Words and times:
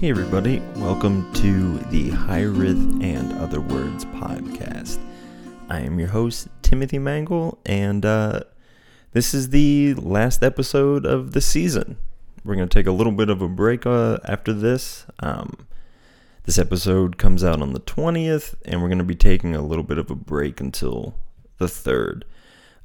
Hey, 0.00 0.10
everybody, 0.10 0.62
welcome 0.76 1.28
to 1.32 1.76
the 1.90 2.10
Hyrith 2.10 3.02
and 3.02 3.32
Other 3.40 3.60
Words 3.60 4.04
podcast. 4.04 5.00
I 5.68 5.80
am 5.80 5.98
your 5.98 6.06
host, 6.06 6.46
Timothy 6.62 7.00
Mangle, 7.00 7.58
and 7.66 8.06
uh, 8.06 8.42
this 9.10 9.34
is 9.34 9.50
the 9.50 9.94
last 9.94 10.44
episode 10.44 11.04
of 11.04 11.32
the 11.32 11.40
season. 11.40 11.96
We're 12.44 12.54
going 12.54 12.68
to 12.68 12.72
take 12.72 12.86
a 12.86 12.92
little 12.92 13.10
bit 13.10 13.28
of 13.28 13.42
a 13.42 13.48
break 13.48 13.86
uh, 13.86 14.18
after 14.24 14.52
this. 14.52 15.04
Um, 15.18 15.66
this 16.44 16.58
episode 16.58 17.18
comes 17.18 17.42
out 17.42 17.60
on 17.60 17.72
the 17.72 17.80
20th, 17.80 18.54
and 18.64 18.80
we're 18.80 18.88
going 18.88 18.98
to 18.98 19.04
be 19.04 19.16
taking 19.16 19.56
a 19.56 19.66
little 19.66 19.82
bit 19.82 19.98
of 19.98 20.12
a 20.12 20.14
break 20.14 20.60
until 20.60 21.16
the 21.56 21.66
3rd. 21.66 22.22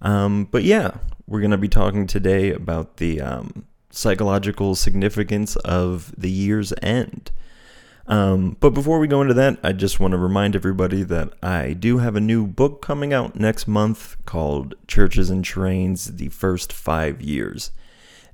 Um, 0.02 0.46
but 0.46 0.64
yeah, 0.64 0.98
we're 1.28 1.42
going 1.42 1.52
to 1.52 1.58
be 1.60 1.70
talking 1.70 2.08
today 2.08 2.52
about 2.52 2.98
the 2.98 3.22
um, 3.22 3.68
psychological 3.94 4.76
significance 4.76 5.56
of 5.58 6.14
the 6.18 6.30
year's 6.30 6.74
end. 6.82 7.32
Um, 8.06 8.58
but 8.60 8.72
before 8.72 9.00
we 9.00 9.08
go 9.08 9.22
into 9.22 9.34
that, 9.36 9.60
I 9.64 9.72
just 9.72 10.00
want 10.00 10.12
to 10.12 10.18
remind 10.18 10.56
everybody 10.56 11.04
that 11.04 11.32
I 11.42 11.72
do 11.74 12.00
have 12.00 12.16
a 12.16 12.22
new 12.22 12.46
book 12.46 12.82
coming 12.82 13.14
out 13.14 13.40
next 13.40 13.68
month 13.68 14.18
called 14.26 14.76
Churches 14.88 15.30
and 15.30 15.46
Trains 15.46 16.18
The 16.18 16.28
First 16.30 16.74
Five 16.74 17.22
Years. 17.22 17.72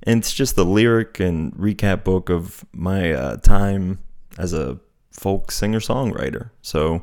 And 0.02 0.20
it's 0.20 0.32
just 0.32 0.56
the 0.56 0.64
lyric 0.64 1.20
and 1.20 1.52
recap 1.52 2.02
book 2.02 2.30
of 2.30 2.64
my 2.72 3.12
uh, 3.12 3.36
time 3.36 4.00
as 4.38 4.52
a 4.52 4.80
folk 5.12 5.52
singer 5.52 5.80
songwriter. 5.80 6.50
So 6.62 7.02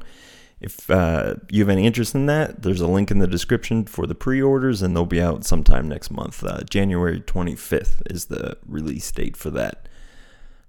if 0.59 0.89
uh, 0.89 1.35
you 1.51 1.61
have 1.61 1.69
any 1.69 1.85
interest 1.85 2.15
in 2.15 2.25
that, 2.25 2.63
there's 2.63 2.81
a 2.81 2.87
link 2.87 3.11
in 3.11 3.19
the 3.19 3.27
description 3.27 3.85
for 3.85 4.07
the 4.07 4.15
pre 4.15 4.41
orders, 4.41 4.81
and 4.81 4.95
they'll 4.95 5.05
be 5.05 5.21
out 5.21 5.45
sometime 5.45 5.87
next 5.87 6.09
month. 6.09 6.43
Uh, 6.43 6.61
January 6.63 7.21
25th 7.21 8.01
is 8.09 8.25
the 8.25 8.57
release 8.65 9.11
date 9.11 9.37
for 9.37 9.51
that. 9.51 9.87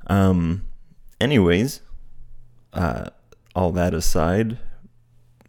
Um, 0.06 0.66
anyways, 1.20 1.80
uh, 2.74 3.10
all 3.54 3.72
that 3.72 3.94
aside, 3.94 4.58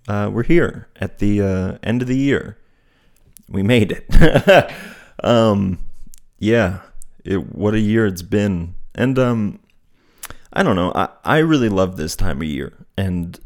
uh, 0.07 0.29
we're 0.31 0.43
here 0.43 0.87
at 0.95 1.19
the 1.19 1.41
uh, 1.41 1.77
end 1.83 2.01
of 2.01 2.07
the 2.07 2.17
year. 2.17 2.57
We 3.49 3.61
made 3.61 3.91
it. 3.91 4.71
um, 5.23 5.79
yeah, 6.37 6.79
it, 7.25 7.53
what 7.53 7.73
a 7.73 7.79
year 7.79 8.07
it's 8.07 8.21
been. 8.21 8.75
And 8.95 9.19
um, 9.19 9.59
I 10.53 10.63
don't 10.63 10.75
know, 10.77 10.93
I, 10.95 11.09
I 11.25 11.37
really 11.39 11.69
love 11.69 11.97
this 11.97 12.15
time 12.15 12.37
of 12.37 12.47
year. 12.47 12.73
And 12.97 13.39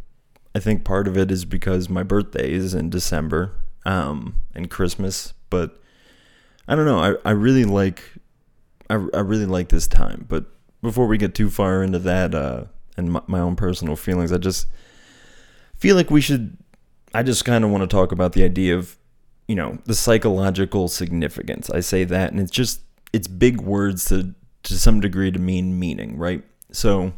I 0.56 0.60
think 0.60 0.84
part 0.84 1.08
of 1.08 1.18
it 1.18 1.32
is 1.32 1.46
because 1.46 1.90
my 1.90 2.04
birthday 2.04 2.52
is 2.52 2.74
in 2.74 2.90
December 2.90 3.52
um, 3.86 4.36
and 4.54 4.70
Christmas, 4.70 5.34
but 5.50 5.82
I 6.68 6.76
don't 6.76 6.86
know. 6.86 7.00
I, 7.00 7.30
I 7.30 7.32
really 7.32 7.66
like 7.66 8.04
I, 8.90 8.96
I 9.14 9.20
really 9.20 9.46
like 9.46 9.70
this 9.70 9.88
time. 9.88 10.26
But 10.30 10.46
before 10.82 11.08
we 11.08 11.18
get 11.18 11.36
too 11.36 11.50
far 11.50 11.84
into 11.84 12.00
that 12.00 12.36
uh, 12.36 12.66
and 12.98 13.12
my, 13.12 13.22
my 13.28 13.40
own 13.40 13.56
personal 13.56 13.96
feelings, 13.96 14.32
I 14.32 14.38
just 14.38 14.68
feel 15.76 15.96
like 15.96 16.12
we 16.12 16.22
should. 16.22 16.58
I 17.14 17.24
just 17.24 17.46
kind 17.46 17.64
of 17.64 17.70
want 17.70 17.84
to 17.84 17.88
talk 17.88 18.12
about 18.12 18.34
the 18.34 18.44
idea 18.44 18.76
of 18.76 18.98
you 19.48 19.56
know 19.56 19.80
the 19.86 19.96
psychological 19.96 20.88
significance. 20.88 21.70
I 21.70 21.80
say 21.80 22.04
that, 22.06 22.32
and 22.32 22.40
it's 22.40 22.52
just 22.52 22.82
it's 23.12 23.28
big 23.28 23.62
words 23.62 24.06
to 24.06 24.34
to 24.64 24.78
some 24.78 25.02
degree 25.02 25.32
to 25.32 25.40
mean 25.40 25.80
meaning, 25.80 26.18
right? 26.18 26.44
So 26.72 27.14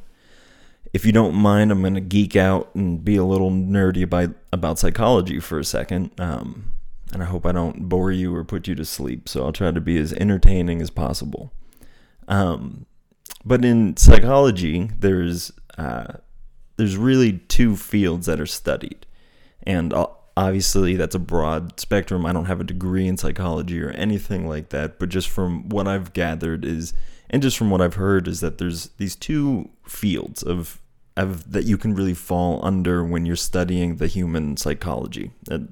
if 0.94 1.06
you 1.06 1.12
don't 1.12 1.36
mind, 1.36 1.72
I'm 1.72 1.82
going 1.82 1.96
to 1.96 2.02
geek 2.02 2.36
out 2.36 2.74
and 2.76 3.04
be 3.04 3.16
a 3.16 3.24
little 3.24 3.52
nerdy 3.52 4.04
about, 4.04 4.32
about 4.54 4.80
psychology 4.80 5.40
for 5.40 5.60
a 5.60 5.66
second. 5.66 6.12
Um, 6.20 6.72
and 7.12 7.22
I 7.22 7.26
hope 7.26 7.46
I 7.46 7.52
don't 7.52 7.88
bore 7.88 8.12
you 8.12 8.36
or 8.36 8.44
put 8.44 8.68
you 8.68 8.76
to 8.76 8.86
sleep. 8.86 9.30
So 9.30 9.46
I'll 9.46 9.54
try 9.54 9.72
to 9.72 9.82
be 9.82 9.98
as 9.98 10.14
entertaining 10.14 10.82
as 10.82 10.90
possible. 10.90 11.54
Um, 12.28 12.86
but 13.44 13.64
in 13.64 13.96
psychology, 13.98 14.90
there's 15.00 15.52
uh, 15.78 16.16
there's 16.78 16.98
really 16.98 17.34
two 17.48 17.76
fields 17.76 18.26
that 18.26 18.40
are 18.40 18.46
studied, 18.46 19.06
and 19.64 19.94
obviously 20.36 20.96
that's 20.96 21.16
a 21.16 21.20
broad 21.20 21.80
spectrum. 21.80 22.26
I 22.26 22.34
don't 22.34 22.46
have 22.46 22.60
a 22.60 22.66
degree 22.66 23.08
in 23.08 23.18
psychology 23.18 23.82
or 23.82 23.92
anything 23.92 24.48
like 24.48 24.70
that, 24.70 25.00
but 25.00 25.10
just 25.10 25.30
from 25.30 25.70
what 25.70 25.88
I've 25.88 26.14
gathered 26.14 26.66
is, 26.66 26.94
and 27.30 27.42
just 27.42 27.58
from 27.58 27.70
what 27.70 27.82
I've 27.82 27.96
heard 27.96 28.28
is 28.28 28.42
that 28.42 28.58
there's 28.58 28.90
these 28.98 29.16
two 29.16 29.70
fields 29.88 30.42
of 30.42 30.82
that 31.52 31.64
you 31.64 31.78
can 31.78 31.96
really 31.96 32.14
fall 32.14 32.64
under 32.64 33.04
when 33.04 33.26
you're 33.26 33.36
studying 33.36 33.98
the 33.98 34.08
human 34.08 34.58
psychology. 34.58 35.32
And, 35.50 35.72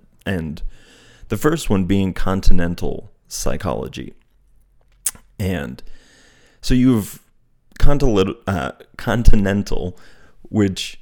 the 1.29 1.37
first 1.37 1.69
one 1.69 1.85
being 1.85 2.13
continental 2.13 3.11
psychology. 3.27 4.13
And 5.39 5.81
so 6.61 6.73
you 6.73 6.95
have 6.95 7.19
continental, 7.79 8.35
uh, 8.47 8.71
continental 8.97 9.97
which, 10.49 10.99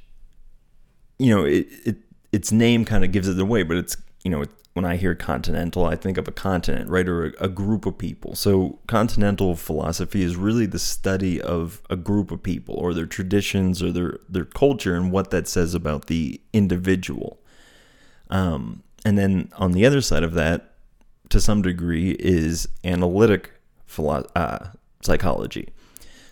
you 1.18 1.34
know, 1.34 1.44
it, 1.44 1.66
it 1.84 1.96
its 2.32 2.50
name 2.50 2.84
kind 2.84 3.04
of 3.04 3.12
gives 3.12 3.28
it 3.28 3.38
away, 3.38 3.62
but 3.62 3.76
it's, 3.76 3.96
you 4.24 4.30
know, 4.30 4.42
it, 4.42 4.50
when 4.74 4.84
I 4.86 4.96
hear 4.96 5.14
continental, 5.14 5.84
I 5.84 5.96
think 5.96 6.16
of 6.16 6.26
a 6.26 6.32
continent, 6.32 6.88
right, 6.88 7.06
or 7.06 7.26
a, 7.26 7.32
a, 7.40 7.48
group 7.48 7.84
of 7.84 7.98
people. 7.98 8.34
So, 8.34 8.78
continental 8.86 9.54
philosophy 9.54 10.22
is 10.22 10.36
really 10.36 10.64
the 10.64 10.78
study 10.78 11.40
of 11.40 11.82
a 11.90 11.96
group 11.96 12.30
of 12.30 12.42
people 12.42 12.76
or 12.76 12.94
their 12.94 13.06
traditions 13.06 13.82
or 13.82 13.92
their, 13.92 14.20
their 14.28 14.46
culture 14.46 14.94
and 14.94 15.12
what 15.12 15.30
that 15.30 15.46
says 15.46 15.74
about 15.74 16.06
the 16.06 16.40
individual. 16.54 17.38
Um, 18.30 18.82
and 19.04 19.18
then 19.18 19.50
on 19.56 19.72
the 19.72 19.84
other 19.84 20.00
side 20.00 20.22
of 20.22 20.32
that, 20.34 20.72
to 21.28 21.40
some 21.40 21.60
degree, 21.60 22.12
is 22.12 22.66
analytic 22.82 23.52
philo- 23.84 24.28
uh, 24.34 24.68
psychology. 25.02 25.68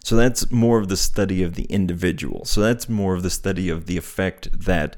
So, 0.03 0.17
that's 0.17 0.51
more 0.51 0.79
of 0.79 0.89
the 0.89 0.97
study 0.97 1.43
of 1.43 1.57
the 1.57 1.65
individual. 1.65 2.47
So, 2.47 2.63
that's 2.63 2.89
more 2.89 3.15
of 3.15 3.23
the 3.23 3.29
study 3.29 3.69
of 3.69 3.85
the 3.85 3.99
effect 3.99 4.49
that 4.65 4.97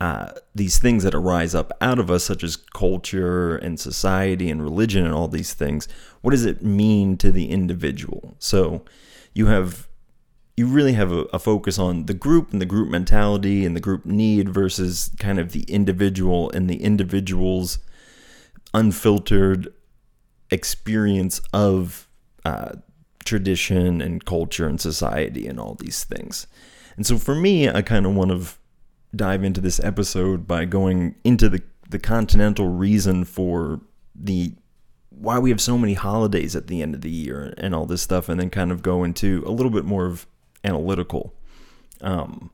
uh, 0.00 0.30
these 0.54 0.78
things 0.78 1.02
that 1.02 1.14
arise 1.14 1.54
up 1.54 1.72
out 1.80 1.98
of 1.98 2.10
us, 2.10 2.24
such 2.24 2.44
as 2.44 2.56
culture 2.56 3.56
and 3.56 3.80
society 3.80 4.50
and 4.50 4.62
religion 4.62 5.04
and 5.04 5.14
all 5.14 5.28
these 5.28 5.54
things, 5.54 5.88
what 6.20 6.30
does 6.30 6.44
it 6.44 6.62
mean 6.62 7.16
to 7.16 7.32
the 7.32 7.50
individual? 7.50 8.36
So 8.38 8.84
you 9.34 9.46
have 9.46 9.88
you 10.56 10.66
really 10.66 10.94
have 10.94 11.12
a, 11.12 11.20
a, 11.32 11.38
focus 11.38 11.78
on 11.78 12.06
the 12.06 12.14
group 12.14 12.50
and 12.50 12.60
the 12.60 12.66
group 12.66 12.90
mentality 12.90 13.64
and 13.64 13.76
the 13.76 13.80
group 13.80 14.04
need 14.04 14.48
versus 14.48 15.08
kind 15.20 15.38
of 15.38 15.52
the 15.52 15.62
individual 15.68 16.50
and 16.50 16.68
the 16.68 16.82
individual's 16.82 17.78
unfiltered 18.74 19.72
experience 20.50 21.40
of 21.52 22.08
uh, 22.44 22.72
tradition 23.24 24.00
and 24.00 24.24
culture 24.24 24.66
and 24.66 24.80
society 24.80 25.46
and 25.46 25.60
all 25.60 25.74
these 25.74 26.02
things. 26.02 26.48
And 26.96 27.06
so 27.06 27.18
for 27.18 27.36
me, 27.36 27.68
I 27.68 27.80
kind 27.82 28.04
of 28.04 28.16
want 28.16 28.32
to 28.32 28.57
dive 29.14 29.42
into 29.42 29.60
this 29.60 29.80
episode 29.80 30.46
by 30.46 30.64
going 30.64 31.14
into 31.24 31.48
the, 31.48 31.62
the 31.88 31.98
continental 31.98 32.68
reason 32.68 33.24
for 33.24 33.80
the 34.14 34.52
why 35.10 35.38
we 35.38 35.50
have 35.50 35.60
so 35.60 35.76
many 35.76 35.94
holidays 35.94 36.54
at 36.54 36.68
the 36.68 36.80
end 36.80 36.94
of 36.94 37.00
the 37.00 37.10
year 37.10 37.52
and 37.58 37.74
all 37.74 37.86
this 37.86 38.02
stuff, 38.02 38.28
and 38.28 38.38
then 38.38 38.50
kind 38.50 38.70
of 38.70 38.82
go 38.82 39.02
into 39.02 39.42
a 39.46 39.50
little 39.50 39.70
bit 39.70 39.84
more 39.84 40.06
of 40.06 40.26
analytical. 40.62 41.34
Um, 42.00 42.50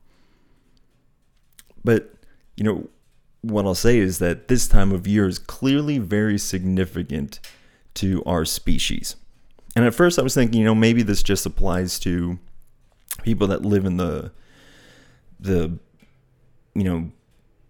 but 1.83 2.15
you 2.57 2.63
know 2.63 2.89
what 3.41 3.65
I'll 3.65 3.75
say 3.75 3.99
is 3.99 4.17
that 4.19 4.47
this 4.47 4.67
time 4.67 4.91
of 4.91 5.05
year 5.05 5.27
is 5.27 5.37
clearly 5.37 5.99
very 5.99 6.37
significant 6.39 7.39
to 7.95 8.23
our 8.25 8.43
species. 8.43 9.15
And 9.75 9.85
at 9.85 9.93
first, 9.93 10.17
I 10.17 10.23
was 10.23 10.33
thinking, 10.33 10.59
you 10.59 10.65
know, 10.65 10.73
maybe 10.73 11.03
this 11.03 11.21
just 11.21 11.45
applies 11.45 11.99
to 11.99 12.39
people 13.23 13.47
that 13.47 13.63
live 13.63 13.85
in 13.85 13.97
the 13.97 14.31
the 15.39 15.77
you 16.75 16.83
know, 16.83 17.11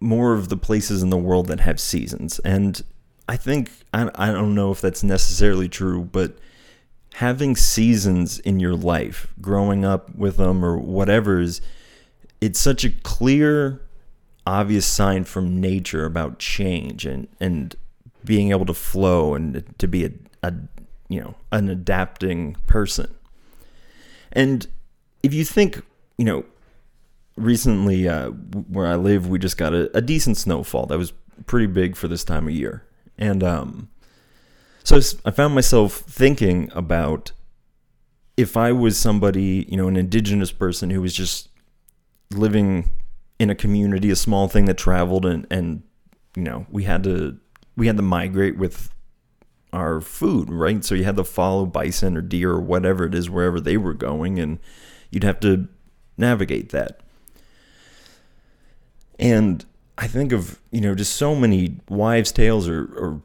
more 0.00 0.34
of 0.34 0.48
the 0.50 0.56
places 0.56 1.02
in 1.02 1.10
the 1.10 1.16
world 1.16 1.46
that 1.46 1.60
have 1.60 1.80
seasons. 1.80 2.38
And 2.40 2.82
I 3.28 3.36
think, 3.36 3.70
I, 3.94 4.10
I 4.14 4.26
don't 4.32 4.54
know 4.54 4.70
if 4.70 4.80
that's 4.80 5.02
necessarily 5.02 5.68
true, 5.68 6.02
but 6.02 6.36
having 7.14 7.56
seasons 7.56 8.38
in 8.40 8.60
your 8.60 8.74
life, 8.74 9.28
growing 9.40 9.84
up 9.84 10.14
with 10.14 10.36
them 10.36 10.64
or 10.64 10.76
whatever 10.76 11.40
is, 11.40 11.60
it's 12.40 12.60
such 12.60 12.84
a 12.84 12.90
clear, 12.90 13.80
obvious 14.46 14.84
sign 14.84 15.24
from 15.24 15.60
nature 15.60 16.04
about 16.04 16.38
change 16.38 17.06
and, 17.06 17.26
and 17.40 17.74
being 18.24 18.50
able 18.50 18.66
to 18.66 18.74
flow 18.74 19.34
and 19.34 19.64
to 19.78 19.88
be 19.88 20.04
a, 20.04 20.10
a 20.42 20.52
you 21.08 21.20
know, 21.20 21.34
an 21.52 21.68
adapting 21.68 22.56
person. 22.66 23.14
And 24.32 24.66
if 25.22 25.32
you 25.32 25.44
think, 25.44 25.82
you 26.18 26.24
know, 26.24 26.44
recently, 27.36 28.08
uh, 28.08 28.30
where 28.30 28.86
I 28.86 28.96
live, 28.96 29.28
we 29.28 29.38
just 29.38 29.56
got 29.56 29.74
a, 29.74 29.94
a, 29.96 30.00
decent 30.00 30.36
snowfall 30.36 30.86
that 30.86 30.98
was 30.98 31.12
pretty 31.46 31.66
big 31.66 31.96
for 31.96 32.08
this 32.08 32.24
time 32.24 32.48
of 32.48 32.54
year, 32.54 32.84
and 33.18 33.42
um, 33.42 33.88
so 34.84 35.00
I 35.24 35.30
found 35.30 35.54
myself 35.54 35.94
thinking 35.94 36.70
about 36.74 37.32
if 38.36 38.56
I 38.56 38.72
was 38.72 38.98
somebody, 38.98 39.66
you 39.68 39.76
know, 39.76 39.88
an 39.88 39.96
indigenous 39.96 40.52
person 40.52 40.90
who 40.90 41.00
was 41.00 41.14
just 41.14 41.48
living 42.30 42.88
in 43.38 43.50
a 43.50 43.54
community, 43.54 44.10
a 44.10 44.16
small 44.16 44.48
thing 44.48 44.66
that 44.66 44.78
traveled, 44.78 45.26
and 45.26 45.46
and 45.50 45.82
you 46.36 46.42
know, 46.42 46.66
we 46.70 46.84
had 46.84 47.02
to 47.04 47.38
we 47.76 47.86
had 47.86 47.96
to 47.96 48.02
migrate 48.02 48.56
with 48.56 48.90
our 49.72 50.00
food, 50.00 50.50
right? 50.50 50.84
So 50.84 50.94
you 50.94 51.04
had 51.04 51.16
to 51.16 51.24
follow 51.24 51.66
bison 51.66 52.16
or 52.16 52.22
deer 52.22 52.52
or 52.52 52.60
whatever 52.60 53.04
it 53.04 53.14
is 53.14 53.28
wherever 53.28 53.60
they 53.60 53.76
were 53.76 53.94
going, 53.94 54.38
and 54.38 54.58
you'd 55.10 55.24
have 55.24 55.40
to 55.40 55.68
navigate 56.16 56.70
that. 56.70 57.00
And 59.18 59.64
I 59.98 60.06
think 60.06 60.32
of, 60.32 60.60
you 60.70 60.80
know, 60.80 60.94
just 60.94 61.14
so 61.14 61.34
many 61.34 61.76
wives' 61.88 62.32
tales 62.32 62.68
or, 62.68 62.84
or 62.96 63.22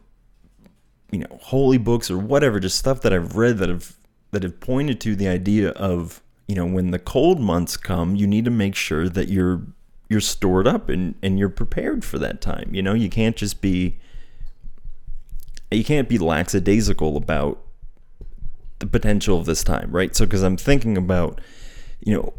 you 1.11 1.19
know, 1.19 1.39
holy 1.41 1.77
books 1.77 2.09
or 2.09 2.17
whatever, 2.17 2.59
just 2.59 2.77
stuff 2.77 3.01
that 3.01 3.13
I've 3.13 3.35
read 3.35 3.57
that 3.57 3.69
have 3.69 3.97
that 4.31 4.43
have 4.43 4.59
pointed 4.61 5.01
to 5.01 5.15
the 5.15 5.27
idea 5.27 5.71
of, 5.71 6.21
you 6.47 6.55
know, 6.55 6.65
when 6.65 6.91
the 6.91 6.99
cold 6.99 7.39
months 7.39 7.75
come, 7.75 8.15
you 8.15 8.25
need 8.25 8.45
to 8.45 8.51
make 8.51 8.75
sure 8.75 9.09
that 9.09 9.27
you're 9.27 9.61
you're 10.09 10.21
stored 10.21 10.67
up 10.67 10.89
and, 10.89 11.15
and 11.21 11.39
you're 11.39 11.49
prepared 11.49 12.03
for 12.03 12.17
that 12.19 12.41
time. 12.41 12.69
You 12.73 12.81
know, 12.81 12.93
you 12.93 13.09
can't 13.09 13.35
just 13.35 13.61
be 13.61 13.99
you 15.71 15.83
can't 15.83 16.09
be 16.09 16.17
lackadaisical 16.17 17.15
about 17.15 17.59
the 18.79 18.87
potential 18.87 19.37
of 19.37 19.45
this 19.45 19.63
time, 19.63 19.91
right? 19.91 20.15
So 20.15 20.25
because 20.25 20.43
I'm 20.43 20.57
thinking 20.57 20.97
about, 20.97 21.39
you 21.99 22.13
know, 22.13 22.33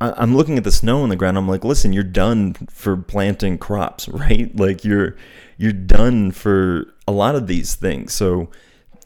I'm 0.00 0.34
looking 0.34 0.56
at 0.56 0.64
the 0.64 0.72
snow 0.72 1.02
on 1.02 1.10
the 1.10 1.16
ground. 1.16 1.36
I'm 1.36 1.48
like, 1.48 1.62
listen, 1.62 1.92
you're 1.92 2.02
done 2.02 2.54
for 2.70 2.96
planting 2.96 3.58
crops, 3.58 4.08
right? 4.08 4.54
Like 4.56 4.84
you're 4.84 5.16
you're 5.58 5.72
done 5.72 6.30
for 6.30 6.86
a 7.06 7.12
lot 7.12 7.34
of 7.34 7.46
these 7.46 7.74
things. 7.74 8.14
So 8.14 8.50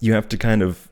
you 0.00 0.12
have 0.12 0.28
to 0.28 0.36
kind 0.36 0.62
of 0.62 0.88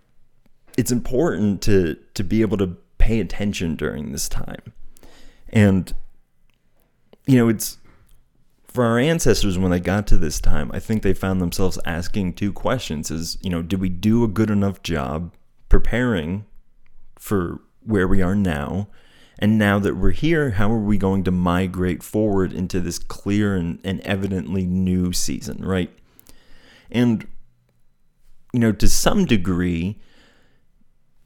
it's 0.77 0.91
important 0.91 1.63
to 1.63 1.97
to 2.15 2.25
be 2.25 2.41
able 2.43 2.57
to 2.59 2.77
pay 2.99 3.21
attention 3.21 3.77
during 3.77 4.13
this 4.13 4.29
time. 4.29 4.73
And 5.51 5.93
you 7.27 7.37
know, 7.37 7.49
it's 7.49 7.79
for 8.65 8.85
our 8.85 8.99
ancestors 8.99 9.59
when 9.59 9.71
they 9.71 9.81
got 9.81 10.07
to 10.09 10.17
this 10.17 10.41
time, 10.41 10.71
I 10.73 10.81
think 10.81 11.03
they 11.03 11.13
found 11.13 11.41
themselves 11.41 11.79
asking 11.85 12.35
two 12.35 12.53
questions 12.53 13.11
is, 13.11 13.37
you 13.43 13.51
know, 13.51 13.61
did 13.61 13.81
we 13.81 13.91
do 13.91 14.25
a 14.25 14.29
good 14.29 14.51
enough 14.51 14.83
job 14.83 15.33
preparing 15.69 16.47
for 17.19 17.61
where 17.85 18.09
we 18.09 18.23
are 18.23 18.35
now? 18.35 18.89
And 19.39 19.59
now 19.59 19.79
that 19.81 19.97
we're 19.97 20.11
here, 20.11 20.53
how 20.53 20.71
are 20.71 20.79
we 20.79 20.99
going 20.99 21.25
to 21.25 21.31
migrate 21.31 22.03
forward 22.03 22.53
into 22.53 22.81
this 22.81 22.99
clear 22.99 23.57
and, 23.57 23.81
and 23.83 24.01
evidently 24.03 24.67
new 24.67 25.13
season, 25.13 25.65
right? 25.65 25.91
And, 26.91 27.27
you 28.53 28.61
know, 28.61 28.73
to 28.73 28.89
some 28.89 29.25
degree, 29.25 29.99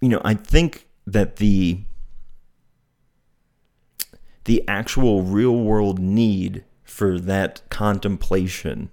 you 0.01 0.09
know, 0.09 0.21
I 0.25 0.35
think 0.35 0.87
that 1.07 1.37
the 1.37 1.81
the 4.45 4.63
actual 4.69 5.23
real 5.23 5.57
world 5.57 5.99
need 5.99 6.65
for 6.85 7.19
that 7.19 7.69
contemplation 7.69 8.91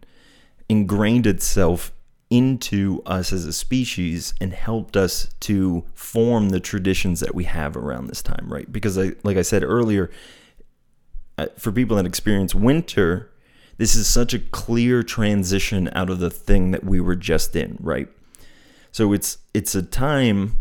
ingrained 0.67 1.27
itself 1.27 1.92
into 2.33 3.03
us 3.05 3.31
as 3.31 3.45
a 3.45 3.53
species 3.53 4.33
and 4.41 4.53
helped 4.53 4.97
us 4.97 5.29
to 5.39 5.83
form 5.93 6.49
the 6.49 6.59
traditions 6.59 7.19
that 7.19 7.35
we 7.35 7.43
have 7.43 7.77
around 7.77 8.07
this 8.07 8.23
time, 8.23 8.51
right? 8.51 8.71
Because, 8.71 8.97
I, 8.97 9.11
like 9.23 9.37
I 9.37 9.43
said 9.43 9.63
earlier, 9.63 10.09
uh, 11.37 11.45
for 11.59 11.71
people 11.71 11.95
that 11.97 12.07
experience 12.07 12.55
winter, 12.55 13.31
this 13.77 13.93
is 13.93 14.07
such 14.07 14.33
a 14.33 14.39
clear 14.39 15.03
transition 15.03 15.91
out 15.93 16.09
of 16.09 16.19
the 16.19 16.31
thing 16.31 16.71
that 16.71 16.83
we 16.83 16.99
were 16.99 17.15
just 17.15 17.55
in, 17.55 17.77
right? 17.79 18.07
So 18.91 19.13
it's 19.13 19.37
it's 19.53 19.75
a 19.75 19.83
time 19.83 20.55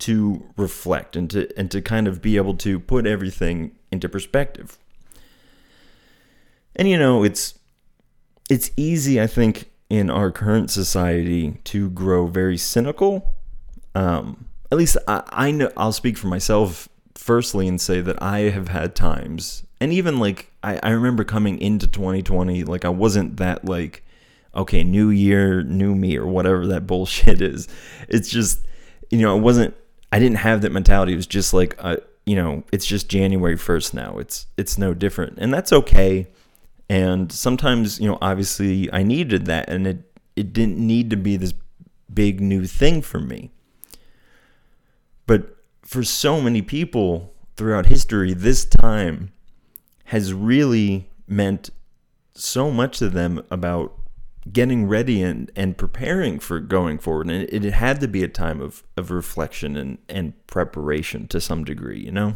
to 0.00 0.44
reflect 0.56 1.16
and 1.16 1.30
to 1.30 1.48
and 1.58 1.70
to 1.70 1.80
kind 1.80 2.06
of 2.06 2.20
be 2.20 2.36
able 2.36 2.56
to 2.58 2.78
put 2.78 3.06
everything 3.06 3.72
into 3.90 4.08
perspective. 4.08 4.78
And 6.76 6.88
you 6.88 6.98
know, 6.98 7.22
it's 7.22 7.58
it's 8.50 8.70
easy, 8.76 9.20
I 9.20 9.26
think, 9.26 9.70
in 9.96 10.10
our 10.10 10.30
current 10.30 10.70
society 10.70 11.58
to 11.64 11.90
grow 11.90 12.26
very 12.26 12.56
cynical. 12.56 13.34
Um, 13.94 14.46
at 14.72 14.78
least 14.78 14.96
I, 15.06 15.22
I 15.30 15.50
know 15.50 15.70
I'll 15.76 15.92
speak 15.92 16.16
for 16.18 16.26
myself 16.26 16.88
firstly 17.14 17.68
and 17.68 17.80
say 17.80 18.00
that 18.00 18.20
I 18.22 18.40
have 18.50 18.68
had 18.68 18.94
times, 18.94 19.64
and 19.80 19.92
even 19.92 20.18
like 20.18 20.50
I, 20.62 20.80
I 20.82 20.90
remember 20.90 21.24
coming 21.24 21.58
into 21.58 21.86
2020, 21.86 22.64
like 22.64 22.84
I 22.84 22.88
wasn't 22.88 23.36
that 23.36 23.64
like, 23.64 24.02
okay, 24.54 24.82
new 24.82 25.10
year, 25.10 25.62
new 25.62 25.94
me, 25.94 26.16
or 26.16 26.26
whatever 26.26 26.66
that 26.68 26.86
bullshit 26.86 27.40
is. 27.40 27.68
It's 28.08 28.28
just, 28.28 28.60
you 29.10 29.18
know, 29.18 29.36
it 29.36 29.40
wasn't. 29.40 29.74
I 30.12 30.18
didn't 30.18 30.38
have 30.38 30.62
that 30.62 30.72
mentality. 30.72 31.12
It 31.12 31.16
was 31.16 31.26
just 31.26 31.52
like, 31.52 31.74
uh, 31.78 31.96
you 32.24 32.36
know, 32.36 32.62
it's 32.72 32.86
just 32.86 33.08
January 33.08 33.56
1st 33.56 33.94
now. 33.94 34.18
It's 34.18 34.46
it's 34.56 34.78
no 34.78 34.94
different, 34.94 35.38
and 35.38 35.52
that's 35.52 35.72
okay. 35.72 36.28
And 36.88 37.32
sometimes, 37.32 37.98
you 37.98 38.08
know, 38.08 38.18
obviously 38.20 38.92
I 38.92 39.02
needed 39.02 39.46
that 39.46 39.68
and 39.68 39.86
it 39.86 40.10
it 40.36 40.52
didn't 40.52 40.78
need 40.78 41.10
to 41.10 41.16
be 41.16 41.36
this 41.36 41.54
big 42.12 42.40
new 42.40 42.66
thing 42.66 43.02
for 43.02 43.20
me. 43.20 43.50
But 45.26 45.56
for 45.82 46.02
so 46.02 46.40
many 46.40 46.60
people 46.62 47.34
throughout 47.56 47.86
history, 47.86 48.34
this 48.34 48.64
time 48.64 49.32
has 50.06 50.32
really 50.32 51.08
meant 51.26 51.70
so 52.34 52.70
much 52.70 52.98
to 52.98 53.08
them 53.08 53.42
about 53.50 53.96
getting 54.52 54.86
ready 54.86 55.22
and, 55.22 55.50
and 55.56 55.78
preparing 55.78 56.38
for 56.38 56.60
going 56.60 56.98
forward. 56.98 57.30
And 57.30 57.44
it, 57.44 57.64
it 57.64 57.72
had 57.72 58.00
to 58.00 58.08
be 58.08 58.22
a 58.22 58.28
time 58.28 58.60
of, 58.60 58.82
of 58.96 59.10
reflection 59.10 59.76
and, 59.76 59.98
and 60.08 60.46
preparation 60.46 61.26
to 61.28 61.40
some 61.40 61.64
degree, 61.64 62.00
you 62.00 62.12
know? 62.12 62.34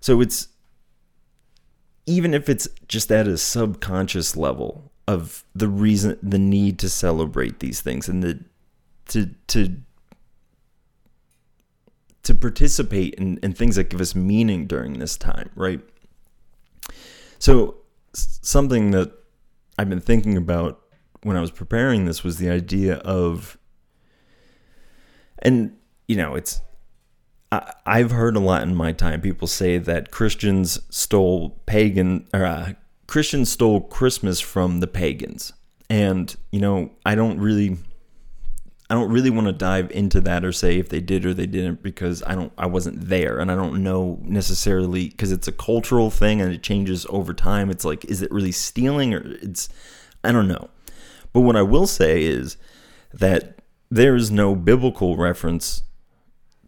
So 0.00 0.20
it's 0.20 0.48
even 2.06 2.32
if 2.32 2.48
it's 2.48 2.68
just 2.88 3.10
at 3.10 3.26
a 3.26 3.36
subconscious 3.36 4.36
level 4.36 4.92
of 5.08 5.44
the 5.54 5.68
reason 5.68 6.18
the 6.22 6.38
need 6.38 6.78
to 6.78 6.88
celebrate 6.88 7.60
these 7.60 7.80
things 7.80 8.08
and 8.08 8.22
the 8.22 8.40
to 9.08 9.26
to 9.46 9.76
to 12.22 12.34
participate 12.34 13.14
in, 13.14 13.38
in 13.40 13.52
things 13.52 13.76
that 13.76 13.88
give 13.88 14.00
us 14.00 14.16
meaning 14.16 14.66
during 14.66 14.98
this 14.98 15.16
time, 15.16 15.48
right? 15.54 15.80
So 17.38 17.76
something 18.12 18.90
that 18.90 19.12
I've 19.78 19.88
been 19.88 20.00
thinking 20.00 20.36
about 20.36 20.80
when 21.22 21.36
I 21.36 21.40
was 21.40 21.52
preparing 21.52 22.04
this 22.04 22.24
was 22.24 22.38
the 22.38 22.50
idea 22.50 22.96
of 22.96 23.56
and 25.38 25.76
you 26.08 26.16
know, 26.16 26.34
it's 26.34 26.60
I, 27.52 27.98
have 27.98 28.10
heard 28.10 28.36
a 28.36 28.40
lot 28.40 28.62
in 28.62 28.74
my 28.74 28.92
time 28.92 29.20
people 29.20 29.46
say 29.46 29.78
that 29.78 30.10
Christians 30.10 30.80
stole 30.90 31.50
pagan 31.66 32.26
or 32.34 32.44
uh, 32.44 32.72
Christians 33.06 33.50
stole 33.50 33.80
Christmas 33.80 34.40
from 34.40 34.80
the 34.80 34.88
pagans, 34.88 35.52
and 35.88 36.34
you 36.50 36.60
know 36.60 36.92
I 37.04 37.14
don't 37.14 37.38
really. 37.38 37.78
I 38.88 38.94
don't 38.94 39.10
really 39.10 39.30
want 39.30 39.48
to 39.48 39.52
dive 39.52 39.90
into 39.90 40.20
that 40.20 40.44
or 40.44 40.52
say 40.52 40.78
if 40.78 40.90
they 40.90 41.00
did 41.00 41.26
or 41.26 41.34
they 41.34 41.46
didn't 41.46 41.82
because 41.82 42.22
I 42.24 42.36
don't 42.36 42.52
I 42.56 42.66
wasn't 42.66 43.08
there 43.08 43.40
and 43.40 43.50
I 43.50 43.56
don't 43.56 43.82
know 43.82 44.20
necessarily 44.22 45.08
because 45.08 45.32
it's 45.32 45.48
a 45.48 45.52
cultural 45.52 46.08
thing 46.08 46.40
and 46.40 46.52
it 46.52 46.62
changes 46.62 47.04
over 47.08 47.34
time. 47.34 47.68
It's 47.68 47.84
like 47.84 48.04
is 48.04 48.22
it 48.22 48.30
really 48.30 48.52
stealing 48.52 49.12
or 49.12 49.22
it's 49.42 49.68
I 50.22 50.30
don't 50.30 50.46
know. 50.46 50.70
But 51.32 51.40
what 51.40 51.56
I 51.56 51.62
will 51.62 51.88
say 51.88 52.22
is 52.22 52.56
that 53.12 53.58
there 53.90 54.14
is 54.14 54.30
no 54.30 54.54
biblical 54.54 55.16
reference 55.16 55.82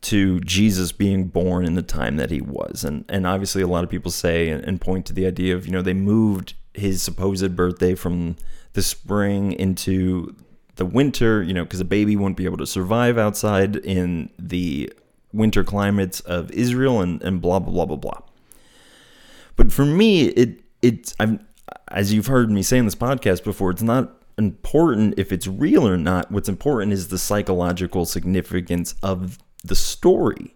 to 0.01 0.41
Jesus 0.41 0.93
being 0.93 1.27
born 1.27 1.65
in 1.65 1.75
the 1.75 1.83
time 1.83 2.17
that 2.17 2.31
he 2.31 2.41
was. 2.41 2.85
And 2.85 3.05
and 3.09 3.27
obviously 3.27 3.63
a 3.63 3.67
lot 3.67 3.85
of 3.85 3.91
people 3.91 4.11
say 4.11 4.49
and, 4.49 4.65
and 4.65 4.81
point 4.81 5.07
to 5.07 5.13
the 5.13 5.27
idea 5.27 5.55
of, 5.55 5.67
you 5.67 5.73
know, 5.73 5.83
they 5.83 5.95
moved 5.95 6.55
his 6.75 7.03
supposed 7.03 7.57
birthday 7.57 7.95
from 7.95 8.37
the 8.75 8.83
spring 8.83 9.53
into 9.53 10.35
the 10.77 10.85
winter, 10.87 11.43
you 11.43 11.53
know, 11.53 11.65
because 11.65 11.81
a 11.81 11.85
baby 11.85 12.15
wouldn't 12.15 12.37
be 12.37 12.45
able 12.45 12.57
to 12.59 12.67
survive 12.67 13.19
outside 13.19 13.77
in 13.77 14.31
the 14.39 14.93
winter 15.33 15.65
climates 15.65 16.21
of 16.21 16.51
Israel 16.53 17.01
and, 17.01 17.23
and 17.23 17.41
blah 17.41 17.59
blah 17.59 17.73
blah 17.73 17.85
blah 17.85 17.97
blah. 17.97 18.21
But 19.57 19.73
for 19.73 19.85
me, 19.85 20.27
it 20.27 20.61
it's 20.83 21.15
I'm 21.19 21.41
as 21.89 22.13
you've 22.13 22.27
heard 22.27 22.51
me 22.51 22.63
say 22.63 22.79
in 22.79 22.85
this 22.85 22.95
podcast 22.95 23.45
before, 23.45 23.71
it's 23.71 23.83
not 23.83 24.15
important 24.39 25.15
if 25.19 25.33
it's 25.33 25.47
real 25.47 25.87
or 25.87 25.97
not. 25.97 26.31
What's 26.31 26.49
important 26.49 26.93
is 26.93 27.09
the 27.09 27.19
psychological 27.19 28.07
significance 28.07 28.95
of 29.03 29.39
the 29.65 29.75
story. 29.75 30.55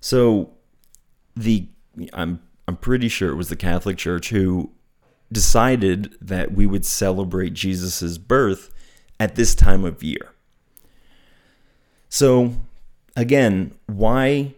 So 0.00 0.50
the 1.36 1.68
I'm 2.12 2.40
I'm 2.66 2.76
pretty 2.76 3.08
sure 3.08 3.30
it 3.30 3.36
was 3.36 3.48
the 3.48 3.56
Catholic 3.56 3.98
Church 3.98 4.30
who 4.30 4.70
decided 5.30 6.14
that 6.20 6.52
we 6.52 6.66
would 6.66 6.84
celebrate 6.84 7.54
Jesus' 7.54 8.18
birth 8.18 8.72
at 9.18 9.34
this 9.34 9.54
time 9.54 9.84
of 9.84 10.02
year. 10.02 10.32
So 12.08 12.54
again, 13.16 13.74
why 13.86 14.54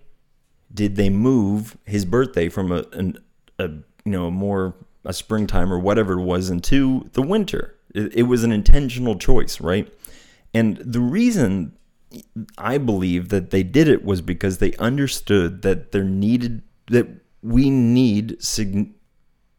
did 0.73 0.97
they 0.97 1.09
move 1.09 1.79
his 1.85 2.05
birthday 2.05 2.49
from 2.49 2.73
a, 2.73 2.85
an, 2.93 3.19
a 3.59 3.69
you 3.69 4.13
know 4.13 4.27
a 4.27 4.31
more 4.31 4.75
a 5.05 5.13
springtime 5.13 5.73
or 5.73 5.79
whatever 5.79 6.15
it 6.15 6.25
was 6.25 6.51
into 6.51 7.09
the 7.13 7.23
winter? 7.23 7.75
It, 7.95 8.15
it 8.15 8.23
was 8.25 8.43
an 8.43 8.53
intentional 8.53 9.17
choice, 9.17 9.61
right? 9.61 9.93
And 10.53 10.77
the 10.79 11.01
reason 11.01 11.77
I 12.59 12.79
believe 12.79 13.29
that 13.31 13.51
they 13.51 13.63
did 13.63 13.89
it 13.89 14.05
was 14.05 14.21
because 14.21 14.59
they 14.59 14.73
understood 14.75 15.63
that 15.63 15.93
there 15.93 16.05
needed 16.05 16.63
that 16.89 17.09
we 17.43 17.71
need 17.71 18.43
sig- 18.43 18.93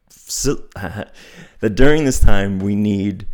that 0.10 1.12
during 1.74 2.06
this 2.06 2.20
time 2.20 2.60
we 2.60 2.76
need 2.76 3.28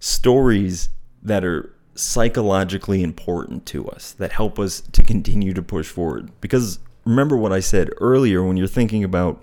stories 0.00 0.88
that 1.22 1.44
are 1.44 1.74
psychologically 1.94 3.02
important 3.02 3.66
to 3.66 3.88
us 3.88 4.12
that 4.12 4.32
help 4.32 4.58
us 4.58 4.80
to 4.92 5.02
continue 5.02 5.52
to 5.52 5.62
push 5.62 5.88
forward. 5.88 6.30
Because 6.40 6.78
remember 7.04 7.36
what 7.36 7.52
I 7.52 7.60
said 7.60 7.90
earlier 8.00 8.42
when 8.42 8.56
you're 8.56 8.66
thinking 8.66 9.02
about 9.02 9.42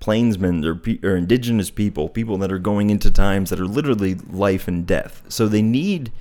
plainsmen 0.00 0.64
or, 0.64 0.80
or 1.02 1.16
indigenous 1.16 1.70
people, 1.70 2.08
people 2.08 2.36
that 2.38 2.52
are 2.52 2.58
going 2.58 2.90
into 2.90 3.10
times 3.10 3.50
that 3.50 3.60
are 3.60 3.66
literally 3.66 4.14
life 4.14 4.68
and 4.68 4.86
death. 4.86 5.22
So 5.28 5.48
they 5.48 5.62
need 5.62 6.12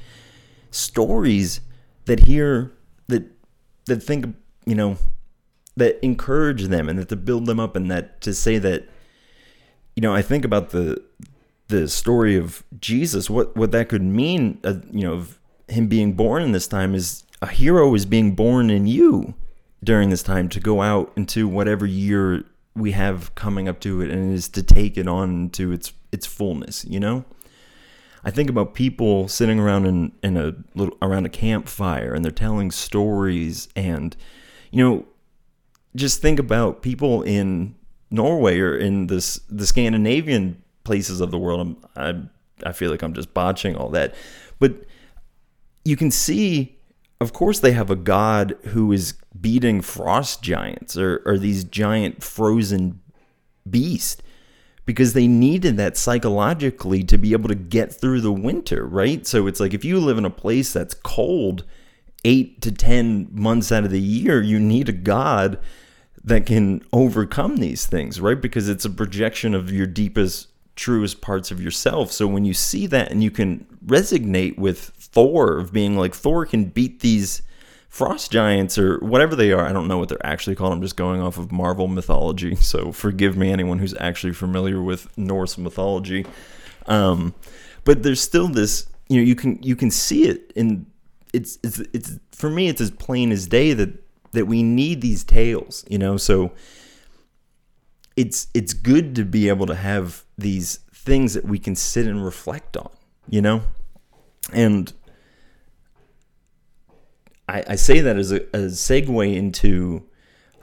stories 0.71 1.59
that 2.05 2.21
hear 2.21 2.71
that 3.07 3.23
that 3.85 4.01
think 4.01 4.35
you 4.65 4.75
know 4.75 4.97
that 5.75 6.03
encourage 6.03 6.63
them 6.65 6.87
and 6.87 6.99
that 6.99 7.09
to 7.09 7.15
build 7.15 7.45
them 7.45 7.59
up 7.59 7.75
and 7.75 7.89
that 7.89 8.21
to 8.21 8.33
say 8.33 8.57
that 8.57 8.87
you 9.95 10.01
know 10.01 10.13
I 10.13 10.21
think 10.21 10.45
about 10.45 10.69
the 10.69 11.01
the 11.67 11.87
story 11.87 12.35
of 12.37 12.63
Jesus 12.79 13.29
what 13.29 13.55
what 13.55 13.71
that 13.71 13.89
could 13.89 14.03
mean 14.03 14.59
uh, 14.63 14.75
you 14.91 15.01
know 15.01 15.13
of 15.13 15.39
him 15.67 15.87
being 15.87 16.13
born 16.13 16.43
in 16.43 16.51
this 16.51 16.67
time 16.67 16.93
is 16.93 17.23
a 17.41 17.47
hero 17.47 17.93
is 17.95 18.05
being 18.05 18.35
born 18.35 18.69
in 18.69 18.85
you 18.85 19.33
during 19.83 20.09
this 20.09 20.23
time 20.23 20.49
to 20.49 20.59
go 20.59 20.81
out 20.81 21.11
into 21.15 21.47
whatever 21.47 21.85
year 21.85 22.45
we 22.75 22.91
have 22.91 23.33
coming 23.35 23.67
up 23.67 23.79
to 23.79 24.01
it 24.01 24.09
and 24.09 24.33
is 24.33 24.49
to 24.49 24.63
take 24.63 24.97
it 24.97 25.07
on 25.07 25.49
to 25.49 25.71
its 25.71 25.93
its 26.11 26.25
fullness 26.25 26.85
you 26.85 26.99
know 26.99 27.25
I 28.23 28.31
think 28.31 28.49
about 28.49 28.73
people 28.73 29.27
sitting 29.27 29.59
around 29.59 29.85
in, 29.85 30.11
in 30.23 30.37
a 30.37 30.53
little 30.75 30.97
around 31.01 31.25
a 31.25 31.29
campfire 31.29 32.13
and 32.13 32.23
they're 32.23 32.31
telling 32.31 32.71
stories 32.71 33.67
and 33.75 34.15
you 34.71 34.83
know 34.83 35.05
just 35.95 36.21
think 36.21 36.39
about 36.39 36.81
people 36.81 37.21
in 37.23 37.75
Norway 38.09 38.59
or 38.59 38.75
in 38.77 39.07
this 39.07 39.39
the 39.49 39.67
Scandinavian 39.67 40.61
places 40.83 41.21
of 41.21 41.31
the 41.31 41.37
world. 41.37 41.77
I'm, 41.95 42.29
I 42.63 42.69
I 42.69 42.71
feel 42.71 42.91
like 42.91 43.01
I'm 43.01 43.13
just 43.13 43.33
botching 43.33 43.75
all 43.75 43.89
that, 43.89 44.15
but 44.59 44.85
you 45.83 45.97
can 45.97 46.11
see, 46.11 46.77
of 47.19 47.33
course, 47.33 47.59
they 47.59 47.73
have 47.73 47.89
a 47.89 47.95
god 47.95 48.55
who 48.67 48.91
is 48.93 49.15
beating 49.39 49.81
frost 49.81 50.41
giants 50.41 50.95
or 50.95 51.21
or 51.25 51.37
these 51.37 51.63
giant 51.63 52.23
frozen 52.23 53.01
beasts 53.69 54.21
because 54.85 55.13
they 55.13 55.27
needed 55.27 55.77
that 55.77 55.97
psychologically 55.97 57.03
to 57.03 57.17
be 57.17 57.31
able 57.33 57.49
to 57.49 57.55
get 57.55 57.93
through 57.93 58.21
the 58.21 58.33
winter, 58.33 58.85
right? 58.85 59.25
So 59.25 59.47
it's 59.47 59.59
like 59.59 59.73
if 59.73 59.85
you 59.85 59.99
live 59.99 60.17
in 60.17 60.25
a 60.25 60.29
place 60.29 60.73
that's 60.73 60.93
cold 60.93 61.63
eight 62.25 62.61
to 62.61 62.71
10 62.71 63.29
months 63.31 63.71
out 63.71 63.85
of 63.85 63.91
the 63.91 64.01
year, 64.01 64.41
you 64.41 64.59
need 64.59 64.89
a 64.89 64.93
God 64.93 65.59
that 66.23 66.45
can 66.45 66.81
overcome 66.93 67.57
these 67.57 67.85
things, 67.85 68.19
right? 68.19 68.39
Because 68.39 68.69
it's 68.69 68.85
a 68.85 68.89
projection 68.89 69.53
of 69.53 69.71
your 69.71 69.87
deepest, 69.87 70.49
truest 70.75 71.21
parts 71.21 71.51
of 71.51 71.61
yourself. 71.61 72.11
So 72.11 72.27
when 72.27 72.45
you 72.45 72.53
see 72.53 72.87
that 72.87 73.11
and 73.11 73.23
you 73.23 73.31
can 73.31 73.65
resonate 73.85 74.57
with 74.57 74.79
Thor, 74.79 75.57
of 75.57 75.73
being 75.73 75.97
like, 75.97 76.13
Thor 76.13 76.45
can 76.45 76.65
beat 76.65 77.01
these 77.01 77.41
frost 77.93 78.31
giants 78.31 78.75
or 78.79 78.97
whatever 79.01 79.35
they 79.35 79.51
are. 79.51 79.67
I 79.67 79.71
don't 79.71 79.87
know 79.87 79.99
what 79.99 80.09
they're 80.09 80.25
actually 80.25 80.55
called. 80.55 80.73
I'm 80.73 80.81
just 80.81 80.95
going 80.95 81.21
off 81.21 81.37
of 81.37 81.51
Marvel 81.51 81.87
mythology. 81.87 82.55
So 82.63 82.91
forgive 82.91 83.37
me, 83.37 83.51
anyone 83.51 83.77
who's 83.77 83.93
actually 83.99 84.33
familiar 84.33 84.81
with 84.81 85.15
Norse 85.15 85.59
mythology. 85.59 86.25
Um, 86.87 87.35
but 87.83 88.01
there's 88.01 88.19
still 88.19 88.47
this, 88.47 88.87
you 89.09 89.17
know, 89.17 89.23
you 89.23 89.35
can 89.35 89.61
you 89.61 89.75
can 89.75 89.91
see 89.91 90.23
it 90.23 90.51
in 90.55 90.87
it's 91.33 91.59
it's 91.61 91.79
it's 91.93 92.17
for 92.31 92.49
me 92.49 92.67
it's 92.67 92.81
as 92.81 92.89
plain 92.89 93.31
as 93.31 93.47
day 93.47 93.73
that 93.73 93.91
that 94.31 94.47
we 94.47 94.63
need 94.63 95.01
these 95.01 95.23
tales, 95.23 95.85
you 95.87 95.99
know. 95.99 96.17
So 96.17 96.51
it's 98.15 98.47
it's 98.55 98.73
good 98.73 99.15
to 99.17 99.23
be 99.23 99.49
able 99.49 99.67
to 99.67 99.75
have 99.75 100.23
these 100.35 100.79
things 100.91 101.35
that 101.35 101.45
we 101.45 101.59
can 101.59 101.75
sit 101.75 102.07
and 102.07 102.25
reflect 102.25 102.75
on, 102.75 102.89
you 103.29 103.41
know, 103.41 103.61
and 104.51 104.91
I, 107.53 107.63
I 107.69 107.75
say 107.75 108.01
that 108.01 108.17
as 108.17 108.31
a, 108.31 108.37
a 108.53 108.67
segue 108.69 109.35
into 109.35 110.03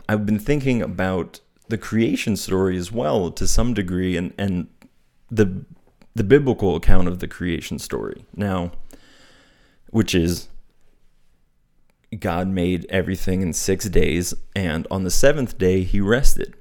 I've 0.09 0.27
been 0.27 0.41
thinking 0.41 0.83
about 0.83 1.41
the 1.69 1.79
creation 1.79 2.37
story 2.37 2.77
as 2.77 2.91
well 2.91 3.31
to 3.31 3.47
some 3.47 3.73
degree 3.73 4.17
and, 4.17 4.35
and 4.37 4.67
the 5.31 5.65
the 6.17 6.25
biblical 6.25 6.75
account 6.75 7.07
of 7.07 7.21
the 7.21 7.29
creation 7.29 7.79
story. 7.79 8.25
Now, 8.35 8.73
which 9.91 10.13
is 10.15 10.49
God 12.19 12.49
made 12.49 12.85
everything 12.91 13.41
in 13.41 13.53
six 13.53 13.89
days, 13.89 14.35
and 14.57 14.89
on 14.91 15.05
the 15.05 15.11
seventh 15.11 15.57
day 15.57 15.85
he 15.85 16.01
rested. 16.01 16.55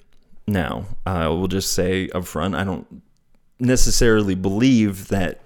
Now, 0.46 0.86
I 1.06 1.28
will 1.28 1.48
just 1.48 1.74
say 1.74 2.10
up 2.10 2.26
front, 2.26 2.54
I 2.54 2.64
don't 2.64 3.02
necessarily 3.60 4.36
believe 4.36 5.08
that 5.08 5.42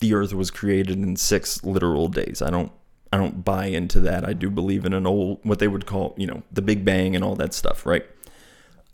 the 0.00 0.14
earth 0.14 0.34
was 0.34 0.50
created 0.50 0.98
in 0.98 1.14
six 1.14 1.62
literal 1.62 2.08
days. 2.08 2.42
I 2.42 2.50
don't 2.50 2.72
I 3.14 3.16
don't 3.16 3.44
buy 3.44 3.66
into 3.66 4.00
that. 4.00 4.28
I 4.28 4.32
do 4.32 4.50
believe 4.50 4.84
in 4.84 4.92
an 4.92 5.06
old 5.06 5.38
what 5.44 5.60
they 5.60 5.68
would 5.68 5.86
call, 5.86 6.14
you 6.16 6.26
know, 6.26 6.42
the 6.50 6.60
Big 6.60 6.84
Bang 6.84 7.14
and 7.14 7.22
all 7.22 7.36
that 7.36 7.54
stuff, 7.54 7.86
right? 7.86 8.04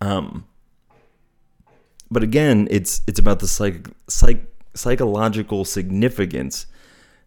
Um 0.03 0.45
but 2.11 2.23
again, 2.23 2.69
it's 2.71 3.01
it's 3.07 3.19
about 3.19 3.39
the 3.39 3.49
psych, 3.49 3.89
psych 4.09 4.45
psychological 4.75 5.65
significance, 5.65 6.67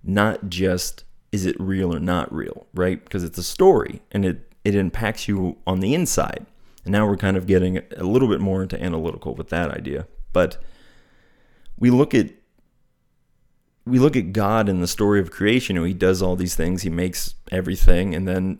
not 0.03 0.50
just 0.50 1.03
is 1.31 1.47
it 1.47 1.59
real 1.59 1.95
or 1.95 2.00
not 2.00 2.31
real, 2.31 2.67
right? 2.75 3.03
Because 3.03 3.23
it's 3.23 3.39
a 3.39 3.43
story 3.43 4.03
and 4.12 4.23
it 4.23 4.53
it 4.63 4.75
impacts 4.75 5.27
you 5.27 5.57
on 5.65 5.79
the 5.79 5.95
inside. 5.95 6.45
And 6.85 6.91
now 6.91 7.07
we're 7.07 7.17
kind 7.17 7.38
of 7.38 7.47
getting 7.47 7.81
a 7.97 8.03
little 8.03 8.27
bit 8.27 8.39
more 8.39 8.62
into 8.62 8.79
analytical 8.79 9.33
with 9.33 9.50
that 9.50 9.71
idea. 9.71 10.05
But 10.31 10.57
we 11.75 11.89
look 11.89 12.13
at 12.13 12.29
we 13.85 13.99
look 13.99 14.15
at 14.15 14.33
God 14.33 14.69
in 14.69 14.79
the 14.79 14.87
story 14.87 15.19
of 15.19 15.31
creation, 15.31 15.77
and 15.77 15.85
he 15.85 15.93
does 15.93 16.21
all 16.21 16.35
these 16.35 16.55
things, 16.55 16.83
he 16.83 16.89
makes 16.89 17.35
everything, 17.51 18.15
and 18.15 18.27
then 18.27 18.59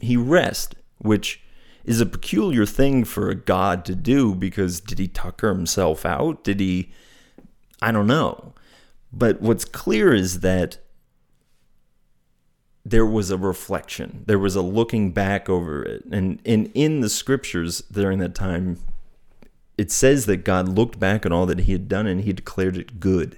he 0.00 0.16
rests, 0.16 0.74
which 0.98 1.40
is 1.84 2.00
a 2.00 2.06
peculiar 2.06 2.66
thing 2.66 3.04
for 3.04 3.28
a 3.28 3.34
God 3.34 3.84
to 3.84 3.94
do 3.94 4.34
because 4.34 4.80
did 4.80 4.98
he 4.98 5.06
tucker 5.06 5.48
himself 5.48 6.06
out? 6.06 6.42
Did 6.42 6.60
he 6.60 6.90
I 7.84 7.92
don't 7.92 8.06
know. 8.06 8.54
But 9.12 9.42
what's 9.42 9.66
clear 9.66 10.14
is 10.14 10.40
that 10.40 10.78
there 12.82 13.04
was 13.04 13.30
a 13.30 13.36
reflection. 13.36 14.24
There 14.26 14.38
was 14.38 14.56
a 14.56 14.62
looking 14.62 15.12
back 15.12 15.50
over 15.50 15.82
it. 15.82 16.04
And, 16.10 16.40
and 16.46 16.70
in 16.74 17.00
the 17.00 17.10
scriptures 17.10 17.82
during 17.92 18.18
that 18.20 18.34
time, 18.34 18.78
it 19.76 19.90
says 19.90 20.24
that 20.26 20.38
God 20.38 20.66
looked 20.66 20.98
back 20.98 21.26
on 21.26 21.32
all 21.32 21.44
that 21.44 21.60
he 21.60 21.72
had 21.72 21.88
done 21.88 22.06
and 22.06 22.22
he 22.22 22.32
declared 22.32 22.78
it 22.78 23.00
good. 23.00 23.36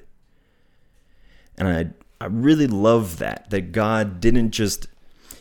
And 1.59 1.69
I 1.69 2.25
I 2.25 2.29
really 2.29 2.67
love 2.67 3.19
that 3.19 3.51
that 3.51 3.73
God 3.73 4.21
didn't 4.21 4.51
just 4.51 4.87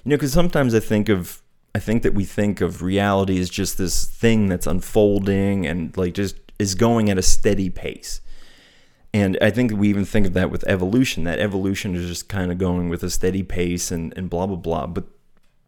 you 0.03 0.11
know 0.11 0.17
cuz 0.17 0.33
sometimes 0.33 0.73
I 0.73 0.79
think 0.79 1.09
of 1.09 1.41
I 1.75 1.79
think 1.79 2.03
that 2.03 2.13
we 2.13 2.23
think 2.23 2.61
of 2.61 2.81
reality 2.81 3.39
as 3.39 3.49
just 3.49 3.77
this 3.77 4.05
thing 4.05 4.47
that's 4.47 4.65
unfolding 4.65 5.65
and 5.65 5.95
like 5.97 6.13
just 6.13 6.37
is 6.57 6.73
going 6.73 7.09
at 7.09 7.17
a 7.17 7.21
steady 7.21 7.69
pace. 7.69 8.21
And 9.13 9.37
I 9.41 9.49
think 9.49 9.71
we 9.71 9.89
even 9.89 10.05
think 10.05 10.27
of 10.27 10.33
that 10.33 10.51
with 10.51 10.65
evolution, 10.67 11.23
that 11.25 11.39
evolution 11.39 11.95
is 11.95 12.07
just 12.07 12.27
kind 12.27 12.51
of 12.51 12.57
going 12.57 12.89
with 12.89 13.03
a 13.03 13.09
steady 13.09 13.43
pace 13.43 13.91
and, 13.91 14.13
and 14.17 14.29
blah 14.29 14.45
blah 14.45 14.55
blah. 14.55 14.87
But 14.87 15.05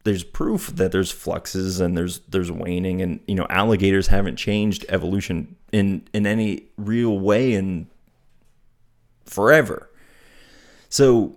there's 0.07 0.23
proof 0.23 0.67
that 0.67 0.93
there's 0.93 1.11
fluxes 1.11 1.81
and 1.81 1.97
there's 1.97 2.19
there's 2.29 2.49
waning 2.49 3.01
and 3.01 3.19
you 3.27 3.35
know 3.35 3.45
alligators 3.49 4.07
haven't 4.07 4.37
changed 4.37 4.85
evolution 4.87 5.57
in 5.73 6.07
in 6.13 6.25
any 6.25 6.63
real 6.77 7.19
way 7.19 7.53
in 7.53 7.87
forever. 9.25 9.86
So 10.89 11.35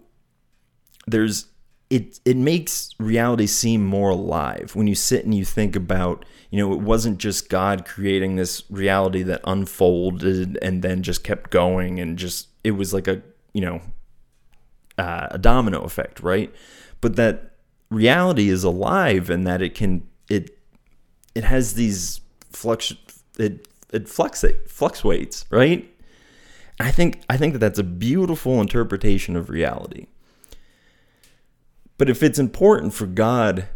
there's 1.06 1.46
it 1.88 2.20
it 2.24 2.36
makes 2.36 2.94
reality 2.98 3.46
seem 3.46 3.84
more 3.84 4.10
alive 4.10 4.72
when 4.74 4.86
you 4.86 4.94
sit 4.94 5.24
and 5.24 5.34
you 5.34 5.44
think 5.44 5.74
about 5.74 6.24
you 6.50 6.58
know, 6.58 6.72
it 6.72 6.80
wasn't 6.80 7.18
just 7.18 7.48
God 7.48 7.84
creating 7.84 8.36
this 8.36 8.64
reality 8.70 9.22
that 9.22 9.40
unfolded 9.44 10.58
and 10.60 10.82
then 10.82 11.02
just 11.02 11.22
kept 11.22 11.50
going 11.50 12.00
and 12.00 12.18
just, 12.18 12.48
it 12.64 12.72
was 12.72 12.92
like 12.92 13.06
a, 13.06 13.22
you 13.52 13.60
know, 13.60 13.80
uh, 14.98 15.28
a 15.30 15.38
domino 15.38 15.82
effect, 15.82 16.20
right? 16.20 16.52
But 17.00 17.16
that 17.16 17.52
reality 17.88 18.48
is 18.48 18.64
alive 18.64 19.30
and 19.30 19.46
that 19.46 19.62
it 19.62 19.76
can, 19.76 20.06
it, 20.28 20.58
it 21.36 21.44
has 21.44 21.74
these 21.74 22.20
flux, 22.50 22.92
it, 23.38 23.68
it 23.92 24.08
flux, 24.08 24.42
it 24.42 24.68
fluctuates, 24.68 25.44
right? 25.50 25.88
I 26.80 26.90
think, 26.90 27.22
I 27.28 27.36
think 27.36 27.52
that 27.52 27.58
that's 27.58 27.78
a 27.78 27.84
beautiful 27.84 28.60
interpretation 28.60 29.36
of 29.36 29.50
reality. 29.50 30.06
But 31.98 32.08
if 32.08 32.22
it's 32.22 32.38
important 32.38 32.94
for 32.94 33.06
God 33.06 33.68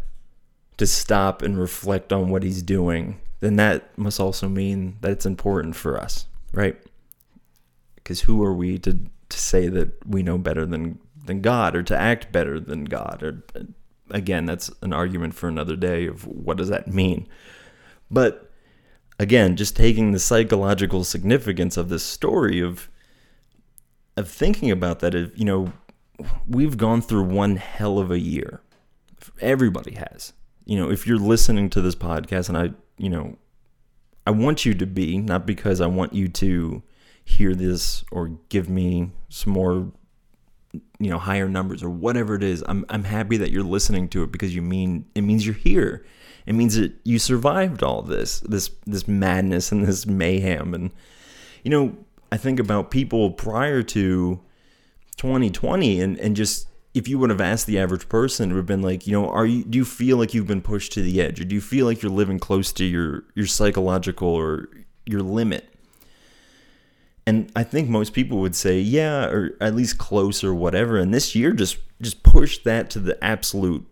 to 0.77 0.87
stop 0.87 1.43
and 1.43 1.59
reflect 1.59 2.11
on 2.11 2.29
what 2.29 2.41
he's 2.41 2.63
doing, 2.63 3.21
then 3.39 3.57
that 3.57 3.95
must 3.97 4.19
also 4.19 4.49
mean 4.49 4.97
that 5.01 5.11
it's 5.11 5.25
important 5.25 5.75
for 5.75 5.99
us, 5.99 6.25
right? 6.51 6.75
Because 7.95 8.21
who 8.21 8.43
are 8.43 8.53
we 8.53 8.79
to, 8.79 8.97
to 9.29 9.37
say 9.37 9.67
that 9.67 10.07
we 10.07 10.23
know 10.23 10.39
better 10.39 10.65
than, 10.65 10.99
than 11.25 11.41
God 11.41 11.75
or 11.75 11.83
to 11.83 11.95
act 11.95 12.31
better 12.31 12.59
than 12.59 12.85
God? 12.85 13.21
Or 13.21 13.43
again, 14.09 14.47
that's 14.47 14.71
an 14.81 14.93
argument 14.93 15.35
for 15.35 15.47
another 15.47 15.75
day 15.75 16.07
of 16.07 16.25
what 16.25 16.57
does 16.57 16.69
that 16.69 16.87
mean. 16.87 17.27
But 18.09 18.51
again, 19.19 19.55
just 19.55 19.75
taking 19.75 20.11
the 20.11 20.19
psychological 20.19 21.03
significance 21.03 21.77
of 21.77 21.89
this 21.89 22.03
story 22.03 22.59
of 22.59 22.89
of 24.17 24.29
thinking 24.29 24.71
about 24.71 24.99
that, 24.99 25.13
if 25.15 25.37
you 25.37 25.45
know, 25.45 25.71
we've 26.47 26.77
gone 26.77 27.01
through 27.01 27.23
one 27.23 27.57
hell 27.57 27.99
of 27.99 28.11
a 28.11 28.19
year. 28.19 28.61
Everybody 29.41 29.95
has. 29.95 30.33
You 30.65 30.77
know, 30.79 30.89
if 30.89 31.05
you're 31.05 31.17
listening 31.17 31.69
to 31.71 31.81
this 31.81 31.95
podcast 31.95 32.49
and 32.49 32.57
I, 32.57 32.71
you 32.97 33.09
know, 33.09 33.37
I 34.25 34.31
want 34.31 34.65
you 34.65 34.73
to 34.73 34.85
be, 34.85 35.17
not 35.17 35.45
because 35.45 35.81
I 35.81 35.87
want 35.87 36.13
you 36.13 36.27
to 36.29 36.81
hear 37.25 37.55
this 37.55 38.03
or 38.11 38.37
give 38.49 38.69
me 38.69 39.11
some 39.29 39.53
more 39.53 39.91
you 40.99 41.09
know 41.09 41.17
higher 41.17 41.49
numbers 41.49 41.81
or 41.81 41.89
whatever 41.89 42.35
it 42.35 42.43
is 42.43 42.63
i'm 42.67 42.85
i'm 42.89 43.03
happy 43.03 43.37
that 43.37 43.49
you're 43.49 43.63
listening 43.63 44.07
to 44.07 44.23
it 44.23 44.31
because 44.31 44.53
you 44.53 44.61
mean 44.61 45.05
it 45.15 45.21
means 45.21 45.45
you're 45.45 45.55
here 45.55 46.05
it 46.45 46.53
means 46.53 46.75
that 46.75 46.93
you 47.03 47.17
survived 47.17 47.81
all 47.81 48.01
this 48.01 48.41
this 48.41 48.69
this 48.85 49.07
madness 49.07 49.71
and 49.71 49.85
this 49.85 50.05
mayhem 50.05 50.73
and 50.73 50.91
you 51.63 51.71
know 51.71 51.95
i 52.31 52.37
think 52.37 52.59
about 52.59 52.91
people 52.91 53.31
prior 53.31 53.81
to 53.83 54.39
2020 55.17 56.01
and 56.01 56.19
and 56.19 56.35
just 56.35 56.67
if 56.93 57.07
you 57.07 57.19
would 57.19 57.29
have 57.29 57.41
asked 57.41 57.67
the 57.67 57.79
average 57.79 58.07
person 58.07 58.51
it 58.51 58.53
would 58.53 58.59
have 58.59 58.65
been 58.65 58.81
like 58.81 59.05
you 59.07 59.13
know 59.13 59.29
are 59.29 59.45
you 59.45 59.63
do 59.63 59.77
you 59.77 59.85
feel 59.85 60.17
like 60.17 60.33
you've 60.33 60.47
been 60.47 60.61
pushed 60.61 60.91
to 60.91 61.01
the 61.01 61.21
edge 61.21 61.39
or 61.39 61.43
do 61.43 61.55
you 61.55 61.61
feel 61.61 61.85
like 61.85 62.01
you're 62.01 62.11
living 62.11 62.39
close 62.39 62.71
to 62.71 62.85
your 62.85 63.23
your 63.35 63.45
psychological 63.45 64.29
or 64.29 64.69
your 65.05 65.21
limit 65.21 65.75
and 67.27 67.51
I 67.55 67.63
think 67.63 67.89
most 67.89 68.13
people 68.13 68.37
would 68.39 68.55
say, 68.55 68.79
yeah, 68.79 69.25
or 69.25 69.57
at 69.59 69.75
least 69.75 69.97
close 69.97 70.43
or 70.43 70.53
whatever. 70.53 70.97
And 70.97 71.13
this 71.13 71.35
year 71.35 71.53
just 71.53 71.77
just 72.01 72.23
pushed 72.23 72.63
that 72.65 72.89
to 72.91 72.99
the 72.99 73.21
absolute 73.23 73.85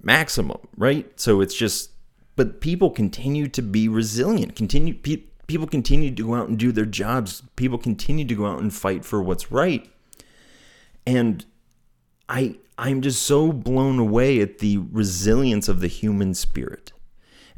maximum, 0.00 0.58
right? 0.76 1.08
So 1.20 1.40
it's 1.40 1.54
just, 1.54 1.90
but 2.36 2.60
people 2.60 2.88
continue 2.90 3.48
to 3.48 3.62
be 3.62 3.88
resilient. 3.88 4.54
Continue, 4.54 4.94
pe- 4.94 5.24
people 5.52 5.66
continue 5.66 6.10
to 6.10 6.26
go 6.26 6.34
out 6.34 6.48
and 6.48 6.58
do 6.58 6.72
their 6.72 6.86
jobs. 6.86 7.42
People 7.56 7.76
continue 7.76 8.24
to 8.24 8.34
go 8.34 8.46
out 8.46 8.60
and 8.60 8.72
fight 8.72 9.04
for 9.04 9.22
what's 9.22 9.52
right. 9.52 9.86
And 11.06 11.44
I, 12.26 12.56
I'm 12.78 13.02
just 13.02 13.22
so 13.22 13.52
blown 13.52 13.98
away 13.98 14.40
at 14.40 14.60
the 14.60 14.78
resilience 14.78 15.68
of 15.68 15.80
the 15.80 15.88
human 15.88 16.32
spirit. 16.32 16.92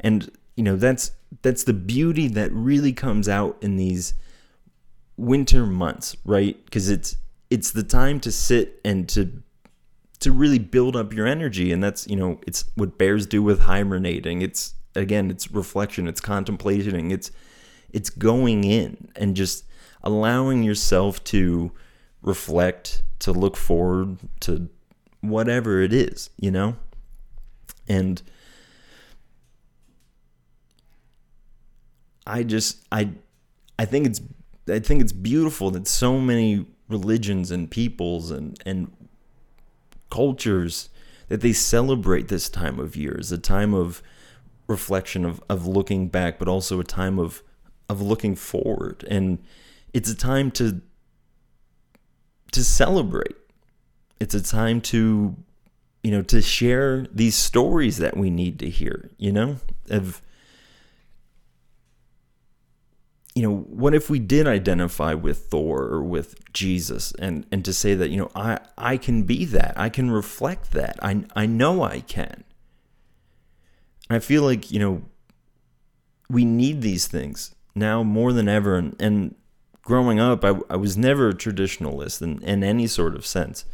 And 0.01 0.29
you 0.57 0.63
know 0.63 0.75
that's 0.75 1.11
that's 1.41 1.63
the 1.63 1.73
beauty 1.73 2.27
that 2.29 2.51
really 2.51 2.93
comes 2.93 3.27
out 3.29 3.57
in 3.61 3.77
these 3.77 4.13
winter 5.17 5.65
months, 5.65 6.17
right? 6.25 6.63
Because 6.65 6.89
it's 6.89 7.15
it's 7.49 7.71
the 7.71 7.83
time 7.83 8.19
to 8.21 8.31
sit 8.31 8.81
and 8.83 9.07
to 9.09 9.41
to 10.19 10.31
really 10.31 10.59
build 10.59 10.95
up 10.95 11.13
your 11.13 11.27
energy, 11.27 11.71
and 11.71 11.81
that's 11.83 12.07
you 12.07 12.15
know 12.17 12.39
it's 12.45 12.65
what 12.75 12.97
bears 12.97 13.25
do 13.25 13.41
with 13.41 13.61
hibernating. 13.61 14.41
It's 14.41 14.73
again, 14.95 15.31
it's 15.31 15.49
reflection, 15.51 16.07
it's 16.07 16.21
contemplating, 16.21 17.11
it's 17.11 17.31
it's 17.95 18.09
going 18.09 18.65
in 18.65 19.07
and 19.15 19.35
just 19.35 19.63
allowing 20.03 20.63
yourself 20.63 21.23
to 21.23 21.71
reflect, 22.21 23.01
to 23.19 23.31
look 23.31 23.55
forward 23.55 24.17
to 24.41 24.69
whatever 25.21 25.81
it 25.81 25.93
is, 25.93 26.29
you 26.37 26.51
know, 26.51 26.75
and. 27.87 28.21
I 32.27 32.41
just 32.41 32.83
I 32.91 33.11
I 33.77 33.85
think 33.85 34.07
it's 34.07 34.19
I 34.67 34.79
think 34.79 35.01
it's 35.01 35.11
beautiful 35.11 35.69
that 35.69 35.87
so 35.87 36.19
many 36.19 36.65
religions 36.89 37.51
and 37.51 37.69
peoples 37.69 38.31
and 38.31 38.59
and 38.65 38.91
cultures 40.09 40.89
that 41.27 41.41
they 41.41 41.53
celebrate 41.53 42.27
this 42.27 42.49
time 42.49 42.79
of 42.79 42.95
year 42.95 43.15
as 43.19 43.31
a 43.31 43.37
time 43.37 43.75
of 43.75 44.01
reflection 44.65 45.23
of, 45.23 45.39
of 45.47 45.67
looking 45.67 46.07
back 46.07 46.39
but 46.39 46.47
also 46.47 46.79
a 46.79 46.83
time 46.83 47.19
of 47.19 47.43
of 47.89 48.01
looking 48.01 48.35
forward 48.35 49.05
and 49.09 49.39
it's 49.93 50.09
a 50.09 50.15
time 50.15 50.51
to 50.51 50.81
to 52.51 52.63
celebrate 52.63 53.35
it's 54.19 54.33
a 54.33 54.41
time 54.41 54.81
to 54.81 55.35
you 56.03 56.11
know 56.11 56.21
to 56.21 56.41
share 56.41 57.05
these 57.11 57.35
stories 57.35 57.97
that 57.97 58.17
we 58.17 58.29
need 58.29 58.59
to 58.59 58.69
hear 58.69 59.09
you 59.17 59.31
know 59.31 59.57
of 59.89 60.21
you 63.35 63.41
know, 63.41 63.53
what 63.53 63.93
if 63.93 64.09
we 64.09 64.17
did 64.17 64.47
identify 64.47 65.13
with 65.13 65.47
Thor 65.47 65.83
or 65.83 66.01
with 66.01 66.53
Jesus 66.53 67.11
and 67.19 67.45
and 67.51 67.65
to 67.65 67.73
say 67.73 67.93
that, 67.93 68.09
you 68.09 68.17
know, 68.17 68.31
I 68.33 68.59
I 68.77 68.95
can 68.95 69.23
be 69.23 69.43
that. 69.45 69.73
I 69.75 69.89
can 69.89 70.09
reflect 70.09 70.71
that. 70.71 70.97
I 71.01 71.25
I 71.35 71.45
know 71.45 71.83
I 71.83 71.99
can. 71.99 72.45
I 74.09 74.19
feel 74.19 74.43
like, 74.43 74.71
you 74.71 74.79
know, 74.79 75.03
we 76.29 76.45
need 76.45 76.81
these 76.81 77.07
things 77.07 77.54
now 77.75 78.03
more 78.03 78.33
than 78.33 78.47
ever 78.47 78.75
and, 78.75 78.95
and 78.99 79.35
growing 79.83 80.19
up 80.19 80.43
I, 80.43 80.55
I 80.69 80.77
was 80.77 80.97
never 80.97 81.29
a 81.29 81.33
traditionalist 81.33 82.21
in, 82.21 82.41
in 82.43 82.63
any 82.63 82.87
sort 82.87 83.15
of 83.15 83.25
sense. 83.25 83.65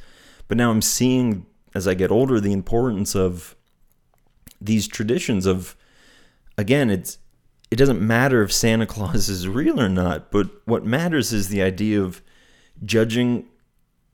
But 0.47 0.57
now 0.57 0.71
I'm 0.71 0.81
seeing 0.81 1.45
as 1.73 1.87
I 1.87 1.93
get 1.93 2.11
older 2.11 2.39
the 2.39 2.51
importance 2.51 3.15
of 3.15 3.55
these 4.59 4.87
traditions 4.87 5.45
of 5.45 5.75
again 6.57 6.89
it's 6.89 7.17
it 7.71 7.77
doesn't 7.77 8.01
matter 8.01 8.43
if 8.43 8.51
Santa 8.51 8.85
Claus 8.85 9.29
is 9.29 9.47
real 9.47 9.79
or 9.79 9.87
not, 9.87 10.29
but 10.29 10.49
what 10.65 10.83
matters 10.85 11.31
is 11.31 11.47
the 11.47 11.61
idea 11.61 12.01
of 12.01 12.21
judging 12.83 13.47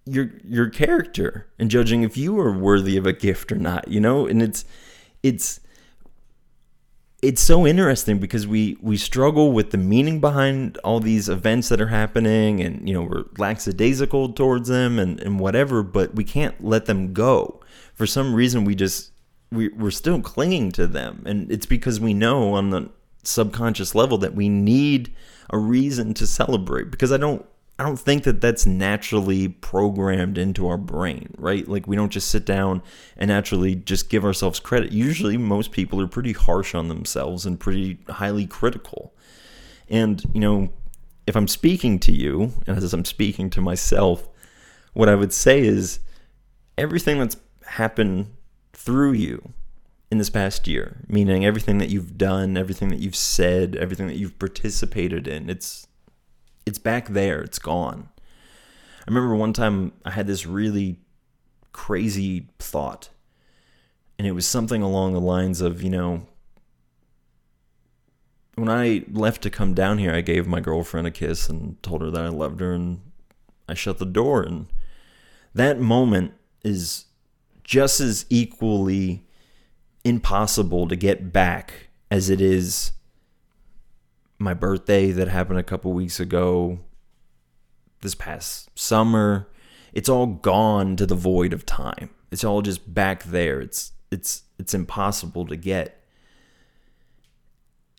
your 0.05 0.31
your 0.43 0.69
character 0.69 1.47
and 1.57 1.71
judging 1.71 2.03
if 2.03 2.15
you 2.15 2.39
are 2.39 2.51
worthy 2.51 2.97
of 2.97 3.07
a 3.07 3.13
gift 3.13 3.51
or 3.51 3.57
not, 3.57 3.87
you 3.87 3.99
know? 3.99 4.27
And 4.27 4.41
it's 4.41 4.63
it's 5.23 5.59
it's 7.21 7.41
so 7.41 7.65
interesting 7.65 8.19
because 8.19 8.45
we 8.45 8.77
we 8.79 8.95
struggle 8.95 9.51
with 9.51 9.71
the 9.71 9.77
meaning 9.77 10.19
behind 10.19 10.77
all 10.83 10.99
these 10.99 11.29
events 11.29 11.69
that 11.69 11.81
are 11.81 11.87
happening 11.87 12.61
and 12.61 12.87
you 12.87 12.93
know 12.93 13.01
we're 13.01 13.25
lackadaisical 13.37 14.33
towards 14.33 14.69
them 14.69 14.99
and, 14.99 15.19
and 15.21 15.39
whatever 15.39 15.81
but 15.81 16.13
we 16.15 16.23
can't 16.23 16.63
let 16.63 16.85
them 16.85 17.13
go. 17.13 17.59
For 17.93 18.05
some 18.05 18.35
reason 18.35 18.65
we 18.65 18.75
just 18.75 19.11
we, 19.51 19.69
we're 19.69 19.91
still 19.91 20.21
clinging 20.21 20.71
to 20.73 20.87
them. 20.87 21.23
And 21.25 21.51
it's 21.51 21.65
because 21.65 21.99
we 21.99 22.13
know 22.13 22.53
on 22.53 22.69
the 22.69 22.89
subconscious 23.23 23.95
level 23.95 24.17
that 24.19 24.35
we 24.35 24.49
need 24.49 25.13
a 25.49 25.57
reason 25.57 26.13
to 26.15 26.27
celebrate 26.27 26.91
because 26.91 27.11
I 27.11 27.17
don't 27.17 27.45
I 27.79 27.83
don't 27.83 27.99
think 27.99 28.23
that 28.23 28.41
that's 28.41 28.65
naturally 28.65 29.49
programmed 29.49 30.37
into 30.37 30.67
our 30.67 30.77
brain, 30.77 31.33
right? 31.37 31.67
Like 31.67 31.85
we 31.85 31.95
don't 31.95 32.11
just 32.11 32.29
sit 32.29 32.43
down 32.43 32.81
and 33.15 33.27
naturally 33.27 33.75
just 33.75 34.09
give 34.09 34.25
ourselves 34.25 34.59
credit. 34.59 34.91
Usually 34.91 35.37
most 35.37 35.71
people 35.71 36.01
are 36.01 36.07
pretty 36.07 36.33
harsh 36.33 36.73
on 36.73 36.87
themselves 36.87 37.45
and 37.45 37.59
pretty 37.59 37.99
highly 38.09 38.47
critical. 38.47 39.13
And, 39.89 40.23
you 40.33 40.39
know, 40.39 40.69
if 41.27 41.35
I'm 41.35 41.47
speaking 41.47 41.99
to 41.99 42.11
you, 42.11 42.53
and 42.65 42.77
as 42.77 42.93
I'm 42.93 43.05
speaking 43.05 43.49
to 43.51 43.61
myself, 43.61 44.27
what 44.93 45.09
I 45.09 45.15
would 45.15 45.33
say 45.33 45.59
is 45.59 45.99
everything 46.77 47.19
that's 47.19 47.37
happened 47.65 48.33
through 48.73 49.13
you 49.13 49.53
in 50.09 50.17
this 50.17 50.29
past 50.29 50.67
year, 50.67 51.03
meaning 51.07 51.45
everything 51.45 51.77
that 51.77 51.89
you've 51.89 52.17
done, 52.17 52.57
everything 52.57 52.89
that 52.89 52.99
you've 52.99 53.15
said, 53.15 53.75
everything 53.75 54.07
that 54.07 54.15
you've 54.15 54.39
participated 54.39 55.27
in. 55.27 55.49
It's 55.49 55.86
it's 56.67 56.77
back 56.77 57.07
there. 57.07 57.41
It's 57.41 57.59
gone. 57.59 58.09
I 58.99 59.03
remember 59.07 59.35
one 59.35 59.53
time 59.53 59.93
I 60.03 60.11
had 60.11 60.27
this 60.27 60.45
really 60.45 60.99
crazy 61.71 62.49
thought. 62.59 63.09
And 64.19 64.27
it 64.27 64.33
was 64.33 64.45
something 64.45 64.81
along 64.81 65.13
the 65.13 65.21
lines 65.21 65.61
of, 65.61 65.81
you 65.81 65.89
know, 65.89 66.27
when 68.55 68.67
I 68.67 69.05
left 69.09 69.43
to 69.43 69.49
come 69.49 69.73
down 69.73 69.97
here, 69.99 70.13
I 70.13 70.21
gave 70.21 70.45
my 70.45 70.59
girlfriend 70.59 71.07
a 71.07 71.11
kiss 71.11 71.47
and 71.47 71.81
told 71.81 72.01
her 72.01 72.11
that 72.11 72.25
I 72.25 72.29
loved 72.29 72.59
her 72.59 72.73
and 72.73 73.01
I 73.69 73.73
shut 73.73 73.99
the 73.99 74.05
door 74.05 74.43
and 74.43 74.67
that 75.53 75.79
moment 75.79 76.33
is 76.63 77.05
just 77.63 77.99
as 77.99 78.25
equally 78.29 79.25
impossible 80.03 80.87
to 80.87 80.95
get 80.95 81.31
back 81.31 81.89
as 82.09 82.29
it 82.29 82.41
is 82.41 82.91
my 84.39 84.53
birthday 84.53 85.11
that 85.11 85.27
happened 85.27 85.59
a 85.59 85.63
couple 85.63 85.93
weeks 85.93 86.19
ago, 86.19 86.79
this 88.01 88.15
past 88.15 88.69
summer. 88.77 89.47
It's 89.93 90.09
all 90.09 90.27
gone 90.27 90.95
to 90.97 91.05
the 91.05 91.15
void 91.15 91.53
of 91.53 91.65
time. 91.65 92.09
It's 92.31 92.43
all 92.43 92.61
just 92.61 92.93
back 92.93 93.23
there. 93.23 93.59
It's 93.59 93.93
it's 94.11 94.43
it's 94.59 94.73
impossible 94.73 95.45
to 95.47 95.55
get. 95.55 96.03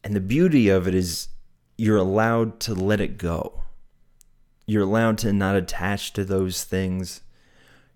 And 0.04 0.14
the 0.14 0.20
beauty 0.20 0.68
of 0.68 0.86
it 0.86 0.94
is 0.94 1.28
you're 1.76 1.96
allowed 1.96 2.60
to 2.60 2.74
let 2.74 3.00
it 3.00 3.18
go. 3.18 3.62
You're 4.66 4.82
allowed 4.82 5.18
to 5.18 5.32
not 5.32 5.56
attach 5.56 6.12
to 6.12 6.24
those 6.24 6.62
things. 6.64 7.22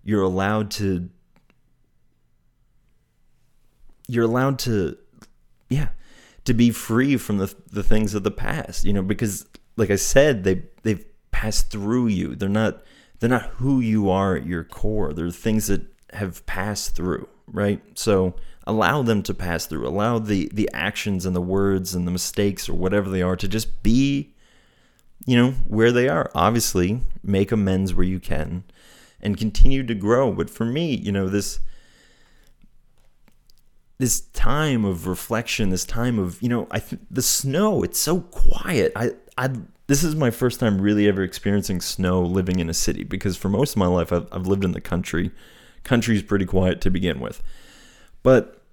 You're 0.03 0.23
allowed 0.23 0.71
to 0.71 1.09
you're 4.07 4.25
allowed 4.25 4.59
to 4.59 4.97
yeah 5.69 5.89
to 6.45 6.53
be 6.53 6.71
free 6.71 7.17
from 7.17 7.37
the 7.37 7.53
the 7.71 7.83
things 7.83 8.13
of 8.13 8.23
the 8.23 8.31
past 8.31 8.83
you 8.83 8.93
know 8.93 9.01
because 9.01 9.45
like 9.77 9.89
i 9.89 9.95
said 9.95 10.43
they 10.43 10.61
they've 10.83 11.05
passed 11.43 11.69
through 11.69 12.07
you. 12.07 12.35
They're 12.35 12.47
not 12.47 12.83
they're 13.19 13.29
not 13.29 13.47
who 13.57 13.81
you 13.81 14.09
are 14.09 14.37
at 14.37 14.45
your 14.45 14.63
core. 14.63 15.11
They're 15.11 15.29
things 15.29 15.67
that 15.67 15.81
have 16.13 16.45
passed 16.45 16.95
through 16.95 17.27
right? 17.47 17.81
So 17.95 18.35
allow 18.65 19.01
them 19.01 19.21
to 19.23 19.33
pass 19.33 19.65
through. 19.65 19.85
Allow 19.85 20.19
the 20.19 20.49
the 20.53 20.69
actions 20.73 21.25
and 21.25 21.35
the 21.35 21.41
words 21.41 21.93
and 21.93 22.07
the 22.07 22.11
mistakes 22.11 22.69
or 22.69 22.73
whatever 22.73 23.09
they 23.09 23.21
are 23.21 23.35
to 23.35 23.47
just 23.47 23.83
be 23.83 24.33
you 25.25 25.35
know 25.35 25.51
where 25.67 25.91
they 25.91 26.07
are. 26.07 26.31
Obviously 26.33 27.01
make 27.21 27.51
amends 27.51 27.93
where 27.93 28.05
you 28.05 28.21
can 28.21 28.63
and 29.19 29.37
continue 29.37 29.85
to 29.85 29.95
grow. 29.95 30.31
But 30.31 30.49
for 30.49 30.65
me, 30.65 30.95
you 30.95 31.11
know, 31.11 31.27
this 31.27 31.59
this 33.97 34.21
time 34.21 34.85
of 34.85 35.07
reflection, 35.07 35.69
this 35.69 35.85
time 35.85 36.19
of 36.19 36.41
you 36.41 36.49
know, 36.49 36.67
I 36.71 36.79
th- 36.79 37.01
the 37.09 37.21
snow. 37.21 37.83
It's 37.83 37.99
so 37.99 38.21
quiet. 38.21 38.91
I 38.95 39.11
I 39.37 39.51
this 39.87 40.03
is 40.03 40.15
my 40.15 40.31
first 40.31 40.59
time 40.59 40.79
really 40.79 41.07
ever 41.07 41.23
experiencing 41.23 41.81
snow 41.81 42.21
living 42.21 42.59
in 42.59 42.69
a 42.69 42.73
city 42.73 43.03
because 43.03 43.37
for 43.37 43.49
most 43.49 43.71
of 43.71 43.77
my 43.77 43.87
life 43.87 44.11
I've, 44.13 44.27
I've 44.31 44.47
lived 44.47 44.63
in 44.63 44.71
the 44.71 44.81
country. 44.81 45.31
Country's 45.83 46.23
pretty 46.23 46.45
quiet 46.45 46.79
to 46.81 46.89
begin 46.89 47.19
with, 47.19 47.43
but 48.23 48.63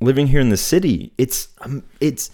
living 0.00 0.28
here 0.28 0.40
in 0.40 0.48
the 0.48 0.56
city, 0.56 1.12
it's 1.18 1.48
um, 1.60 1.84
it's 2.00 2.30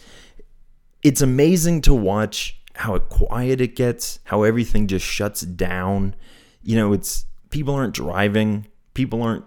it's 1.02 1.20
amazing 1.20 1.82
to 1.82 1.94
watch 1.94 2.60
how 2.74 2.98
quiet 2.98 3.60
it 3.60 3.76
gets, 3.76 4.18
how 4.24 4.42
everything 4.42 4.86
just 4.86 5.04
shuts 5.04 5.42
down. 5.42 6.14
You 6.62 6.76
know, 6.76 6.92
it's 6.92 7.26
people 7.50 7.74
aren't 7.74 7.94
driving, 7.94 8.66
people 8.94 9.22
aren't 9.22 9.44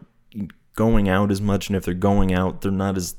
going 0.75 1.09
out 1.09 1.31
as 1.31 1.41
much 1.41 1.67
and 1.67 1.75
if 1.75 1.83
they're 1.83 1.93
going 1.93 2.33
out 2.33 2.61
they're 2.61 2.71
not 2.71 2.95
as 2.95 3.15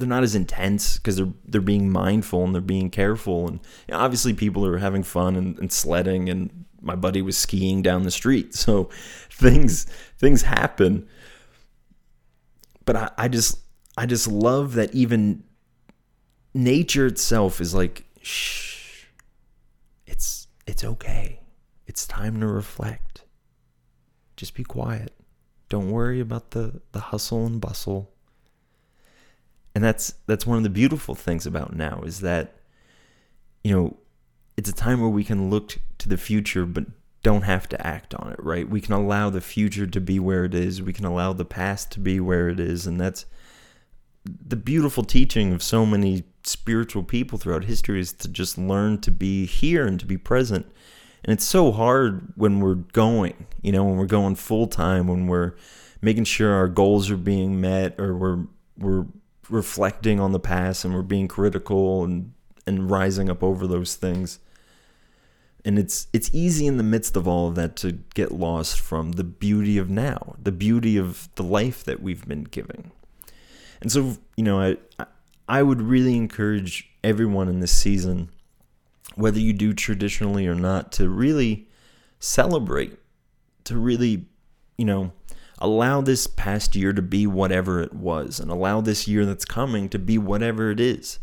they're 0.00 0.08
not 0.08 0.22
as 0.22 0.34
intense 0.34 0.96
because 0.96 1.16
they're 1.16 1.32
they're 1.44 1.60
being 1.60 1.90
mindful 1.90 2.42
and 2.42 2.54
they're 2.54 2.62
being 2.62 2.90
careful. 2.90 3.46
And 3.46 3.60
you 3.86 3.92
know, 3.92 4.00
obviously 4.00 4.32
people 4.32 4.66
are 4.66 4.78
having 4.78 5.02
fun 5.02 5.36
and, 5.36 5.58
and, 5.58 5.70
sledding 5.70 6.30
and 6.30 6.64
my 6.80 6.96
buddy 6.96 7.20
was 7.20 7.36
skiing 7.36 7.82
down 7.82 8.04
the 8.04 8.10
street. 8.10 8.54
So 8.54 8.88
things 9.30 9.84
things 10.18 10.42
happen. 10.42 11.06
But 12.86 12.96
I, 12.96 13.10
I 13.18 13.28
just 13.28 13.58
I 13.96 14.06
just 14.06 14.26
love 14.26 14.74
that 14.74 14.94
even 14.94 15.44
nature 16.54 17.06
itself 17.06 17.60
is 17.60 17.74
like 17.74 18.04
shh 18.22 19.04
it's 20.06 20.48
it's 20.66 20.82
okay. 20.82 21.40
It's 21.86 22.06
time 22.06 22.40
to 22.40 22.46
reflect. 22.46 23.24
Just 24.36 24.54
be 24.54 24.64
quiet 24.64 25.12
don't 25.70 25.90
worry 25.90 26.20
about 26.20 26.50
the, 26.50 26.82
the 26.92 27.00
hustle 27.00 27.46
and 27.46 27.60
bustle. 27.60 28.10
And 29.74 29.82
that's 29.82 30.14
that's 30.26 30.46
one 30.46 30.58
of 30.58 30.64
the 30.64 30.68
beautiful 30.68 31.14
things 31.14 31.46
about 31.46 31.74
now 31.74 32.02
is 32.04 32.20
that 32.20 32.56
you 33.62 33.74
know, 33.74 33.96
it's 34.56 34.68
a 34.68 34.74
time 34.74 35.00
where 35.00 35.10
we 35.10 35.24
can 35.24 35.48
look 35.48 35.78
to 35.98 36.08
the 36.08 36.16
future 36.16 36.66
but 36.66 36.84
don't 37.22 37.42
have 37.42 37.68
to 37.68 37.86
act 37.86 38.14
on 38.14 38.32
it, 38.32 38.42
right? 38.42 38.68
We 38.68 38.80
can 38.80 38.94
allow 38.94 39.30
the 39.30 39.40
future 39.40 39.86
to 39.86 40.00
be 40.00 40.18
where 40.18 40.44
it 40.44 40.54
is. 40.54 40.82
We 40.82 40.92
can 40.92 41.04
allow 41.04 41.32
the 41.32 41.44
past 41.44 41.90
to 41.92 42.00
be 42.00 42.18
where 42.18 42.48
it 42.48 42.58
is, 42.58 42.86
and 42.86 43.00
that's 43.00 43.26
the 44.24 44.56
beautiful 44.56 45.04
teaching 45.04 45.52
of 45.52 45.62
so 45.62 45.86
many 45.86 46.24
spiritual 46.44 47.02
people 47.02 47.38
throughout 47.38 47.64
history 47.64 48.00
is 48.00 48.12
to 48.14 48.28
just 48.28 48.58
learn 48.58 49.00
to 49.02 49.10
be 49.10 49.46
here 49.46 49.86
and 49.86 50.00
to 50.00 50.06
be 50.06 50.16
present 50.16 50.66
and 51.24 51.32
it's 51.32 51.44
so 51.44 51.72
hard 51.72 52.32
when 52.36 52.60
we're 52.60 52.74
going, 52.74 53.46
you 53.62 53.72
know, 53.72 53.84
when 53.84 53.96
we're 53.96 54.06
going 54.06 54.36
full 54.36 54.66
time, 54.66 55.06
when 55.06 55.26
we're 55.26 55.54
making 56.00 56.24
sure 56.24 56.52
our 56.54 56.68
goals 56.68 57.10
are 57.10 57.16
being 57.16 57.60
met 57.60 57.98
or 57.98 58.16
we're 58.16 58.44
we're 58.78 59.06
reflecting 59.50 60.20
on 60.20 60.32
the 60.32 60.40
past 60.40 60.84
and 60.84 60.94
we're 60.94 61.02
being 61.02 61.28
critical 61.28 62.04
and 62.04 62.32
and 62.66 62.90
rising 62.90 63.28
up 63.28 63.42
over 63.42 63.66
those 63.66 63.96
things. 63.96 64.38
And 65.62 65.78
it's 65.78 66.06
it's 66.14 66.30
easy 66.32 66.66
in 66.66 66.78
the 66.78 66.82
midst 66.82 67.16
of 67.16 67.28
all 67.28 67.48
of 67.48 67.54
that 67.56 67.76
to 67.76 67.92
get 68.14 68.32
lost 68.32 68.80
from 68.80 69.12
the 69.12 69.24
beauty 69.24 69.76
of 69.76 69.90
now, 69.90 70.36
the 70.42 70.52
beauty 70.52 70.96
of 70.96 71.28
the 71.34 71.42
life 71.42 71.84
that 71.84 72.00
we've 72.00 72.26
been 72.26 72.44
giving. 72.44 72.92
And 73.82 73.92
so, 73.92 74.16
you 74.36 74.44
know, 74.44 74.60
I 74.98 75.06
I 75.46 75.62
would 75.62 75.82
really 75.82 76.16
encourage 76.16 76.88
everyone 77.04 77.48
in 77.48 77.60
this 77.60 77.72
season 77.72 78.30
whether 79.20 79.38
you 79.38 79.52
do 79.52 79.72
traditionally 79.72 80.46
or 80.46 80.54
not, 80.54 80.92
to 80.92 81.08
really 81.08 81.68
celebrate, 82.18 82.98
to 83.64 83.76
really, 83.76 84.26
you 84.76 84.84
know, 84.84 85.12
allow 85.58 86.00
this 86.00 86.26
past 86.26 86.74
year 86.74 86.92
to 86.92 87.02
be 87.02 87.26
whatever 87.26 87.80
it 87.80 87.92
was 87.92 88.40
and 88.40 88.50
allow 88.50 88.80
this 88.80 89.06
year 89.06 89.26
that's 89.26 89.44
coming 89.44 89.88
to 89.90 89.98
be 89.98 90.16
whatever 90.16 90.70
it 90.70 90.80
is. 90.80 91.18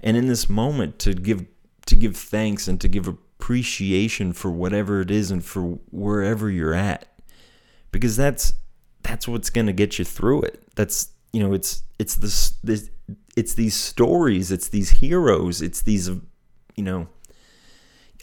And 0.00 0.16
in 0.16 0.26
this 0.26 0.50
moment 0.50 0.98
to 1.00 1.14
give 1.14 1.46
to 1.86 1.94
give 1.94 2.16
thanks 2.16 2.68
and 2.68 2.80
to 2.80 2.88
give 2.88 3.08
appreciation 3.08 4.32
for 4.32 4.50
whatever 4.50 5.00
it 5.00 5.10
is 5.10 5.30
and 5.30 5.44
for 5.44 5.78
wherever 5.90 6.50
you're 6.50 6.74
at. 6.74 7.08
Because 7.90 8.16
that's 8.16 8.52
that's 9.02 9.26
what's 9.26 9.50
going 9.50 9.66
to 9.66 9.72
get 9.72 9.98
you 9.98 10.04
through 10.04 10.42
it. 10.42 10.62
That's 10.74 11.10
you 11.32 11.42
know, 11.42 11.52
it's 11.52 11.82
it's 11.98 12.16
this 12.16 12.50
this 12.62 12.90
it's 13.36 13.54
these 13.54 13.74
stories, 13.74 14.52
it's 14.52 14.68
these 14.68 14.90
heroes, 14.90 15.62
it's 15.62 15.82
these 15.82 16.08
you 16.76 16.84
know, 16.84 17.08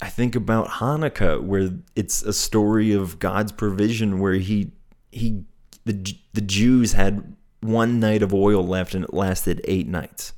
I 0.01 0.09
think 0.09 0.35
about 0.35 0.67
Hanukkah, 0.67 1.41
where 1.41 1.71
it's 1.95 2.21
a 2.21 2.33
story 2.33 2.93
of 2.93 3.19
God's 3.19 3.51
provision, 3.51 4.19
where 4.19 4.35
he 4.35 4.71
he 5.11 5.43
the 5.85 6.15
the 6.33 6.41
Jews 6.41 6.93
had 6.93 7.35
one 7.61 7.99
night 7.99 8.23
of 8.23 8.33
oil 8.33 8.65
left, 8.65 8.95
and 8.95 9.03
it 9.03 9.13
lasted 9.13 9.61
eight 9.65 9.87
nights. 9.87 10.33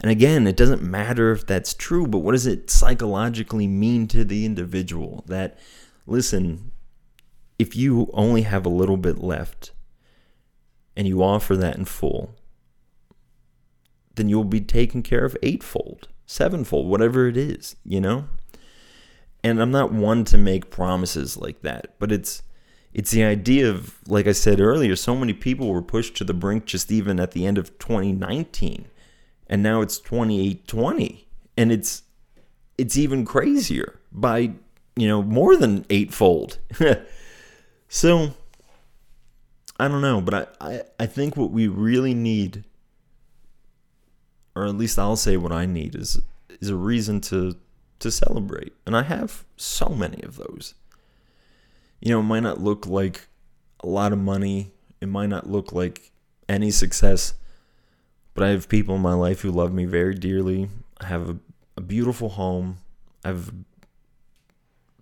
And 0.00 0.10
again, 0.10 0.46
it 0.46 0.56
doesn't 0.56 0.82
matter 0.82 1.32
if 1.32 1.46
that's 1.46 1.74
true, 1.74 2.06
but 2.06 2.18
what 2.18 2.32
does 2.32 2.46
it 2.46 2.70
psychologically 2.70 3.66
mean 3.66 4.06
to 4.08 4.24
the 4.24 4.44
individual? 4.44 5.24
That 5.26 5.58
listen, 6.06 6.70
if 7.58 7.76
you 7.76 8.10
only 8.12 8.42
have 8.42 8.64
a 8.64 8.70
little 8.70 8.96
bit 8.96 9.18
left, 9.18 9.72
and 10.96 11.06
you 11.06 11.22
offer 11.22 11.56
that 11.56 11.76
in 11.76 11.84
full, 11.84 12.34
then 14.14 14.30
you'll 14.30 14.44
be 14.44 14.60
taken 14.62 15.02
care 15.02 15.24
of 15.26 15.36
eightfold 15.42 16.08
sevenfold, 16.26 16.88
whatever 16.88 17.28
it 17.28 17.36
is, 17.36 17.76
you 17.84 18.00
know? 18.00 18.28
And 19.46 19.62
I'm 19.62 19.70
not 19.70 19.92
one 19.92 20.24
to 20.24 20.38
make 20.38 20.70
promises 20.70 21.36
like 21.36 21.62
that, 21.62 21.94
but 22.00 22.10
it's 22.10 22.42
it's 22.92 23.12
the 23.12 23.22
idea 23.22 23.70
of 23.70 23.96
like 24.08 24.26
I 24.26 24.32
said 24.32 24.58
earlier, 24.58 24.96
so 24.96 25.14
many 25.14 25.32
people 25.34 25.72
were 25.72 25.82
pushed 25.82 26.16
to 26.16 26.24
the 26.24 26.34
brink 26.34 26.64
just 26.64 26.90
even 26.90 27.20
at 27.20 27.30
the 27.30 27.46
end 27.46 27.56
of 27.56 27.78
2019. 27.78 28.86
And 29.46 29.62
now 29.62 29.82
it's 29.82 29.98
2820 29.98 31.28
and 31.56 31.70
it's 31.70 32.02
it's 32.76 32.96
even 32.96 33.24
crazier 33.24 34.00
by, 34.10 34.50
you 34.96 35.06
know, 35.06 35.22
more 35.22 35.54
than 35.54 35.86
eightfold. 35.90 36.58
so 37.88 38.30
I 39.78 39.86
don't 39.86 40.02
know, 40.02 40.20
but 40.20 40.56
I, 40.60 40.72
I, 40.72 40.82
I 40.98 41.06
think 41.06 41.36
what 41.36 41.52
we 41.52 41.68
really 41.68 42.14
need 42.14 42.64
or 44.56 44.66
at 44.66 44.74
least 44.74 44.98
I'll 44.98 45.14
say 45.14 45.36
what 45.36 45.52
I 45.52 45.66
need 45.66 45.94
is 45.94 46.20
is 46.60 46.68
a 46.68 46.74
reason 46.74 47.20
to 47.20 47.54
to 48.00 48.10
celebrate. 48.10 48.72
And 48.86 48.96
I 48.96 49.02
have 49.02 49.44
so 49.56 49.88
many 49.88 50.22
of 50.22 50.36
those. 50.36 50.74
You 52.00 52.10
know, 52.10 52.20
it 52.20 52.24
might 52.24 52.42
not 52.42 52.60
look 52.60 52.86
like 52.86 53.28
a 53.80 53.86
lot 53.86 54.12
of 54.12 54.18
money, 54.18 54.72
it 55.00 55.08
might 55.08 55.28
not 55.28 55.48
look 55.48 55.72
like 55.72 56.10
any 56.48 56.70
success, 56.70 57.34
but 58.34 58.44
I 58.44 58.50
have 58.50 58.68
people 58.68 58.96
in 58.96 59.02
my 59.02 59.14
life 59.14 59.40
who 59.40 59.50
love 59.50 59.72
me 59.72 59.84
very 59.84 60.14
dearly. 60.14 60.68
I 61.00 61.06
have 61.06 61.30
a, 61.30 61.36
a 61.76 61.80
beautiful 61.80 62.30
home. 62.30 62.78
I 63.24 63.28
have 63.28 63.52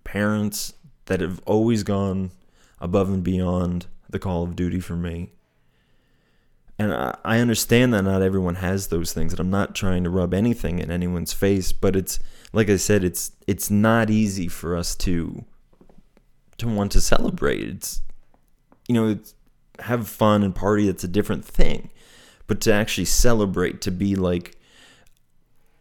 parents 0.03 0.73
that 1.05 1.21
have 1.21 1.41
always 1.45 1.83
gone 1.83 2.31
above 2.79 3.09
and 3.09 3.23
beyond 3.23 3.87
the 4.09 4.19
call 4.19 4.43
of 4.43 4.55
duty 4.55 4.79
for 4.79 4.95
me 4.95 5.31
and 6.77 6.93
I, 6.93 7.39
understand 7.39 7.93
that 7.93 8.03
not 8.03 8.21
everyone 8.21 8.55
has 8.55 8.87
those 8.87 9.13
things 9.13 9.31
and 9.31 9.39
i'm 9.39 9.49
not 9.49 9.75
trying 9.75 10.03
to 10.03 10.09
rub 10.09 10.33
anything 10.33 10.79
in 10.79 10.91
anyone's 10.91 11.33
face 11.33 11.71
but 11.71 11.95
it's 11.95 12.19
like 12.51 12.69
i 12.69 12.75
said 12.75 13.03
it's 13.03 13.31
it's 13.47 13.71
not 13.71 14.09
easy 14.09 14.47
for 14.47 14.75
us 14.75 14.95
to 14.97 15.45
to 16.57 16.67
want 16.67 16.91
to 16.93 17.01
celebrate. 17.01 17.61
It's 17.61 18.01
you 18.87 18.95
know 18.95 19.09
it's, 19.09 19.33
have 19.79 20.07
fun 20.07 20.43
and 20.43 20.55
party 20.55 20.87
that's 20.87 21.03
a 21.03 21.07
different 21.07 21.43
thing. 21.43 21.89
But 22.47 22.61
to 22.61 22.73
actually 22.73 23.05
celebrate 23.05 23.81
to 23.81 23.91
be 23.91 24.15
like 24.15 24.57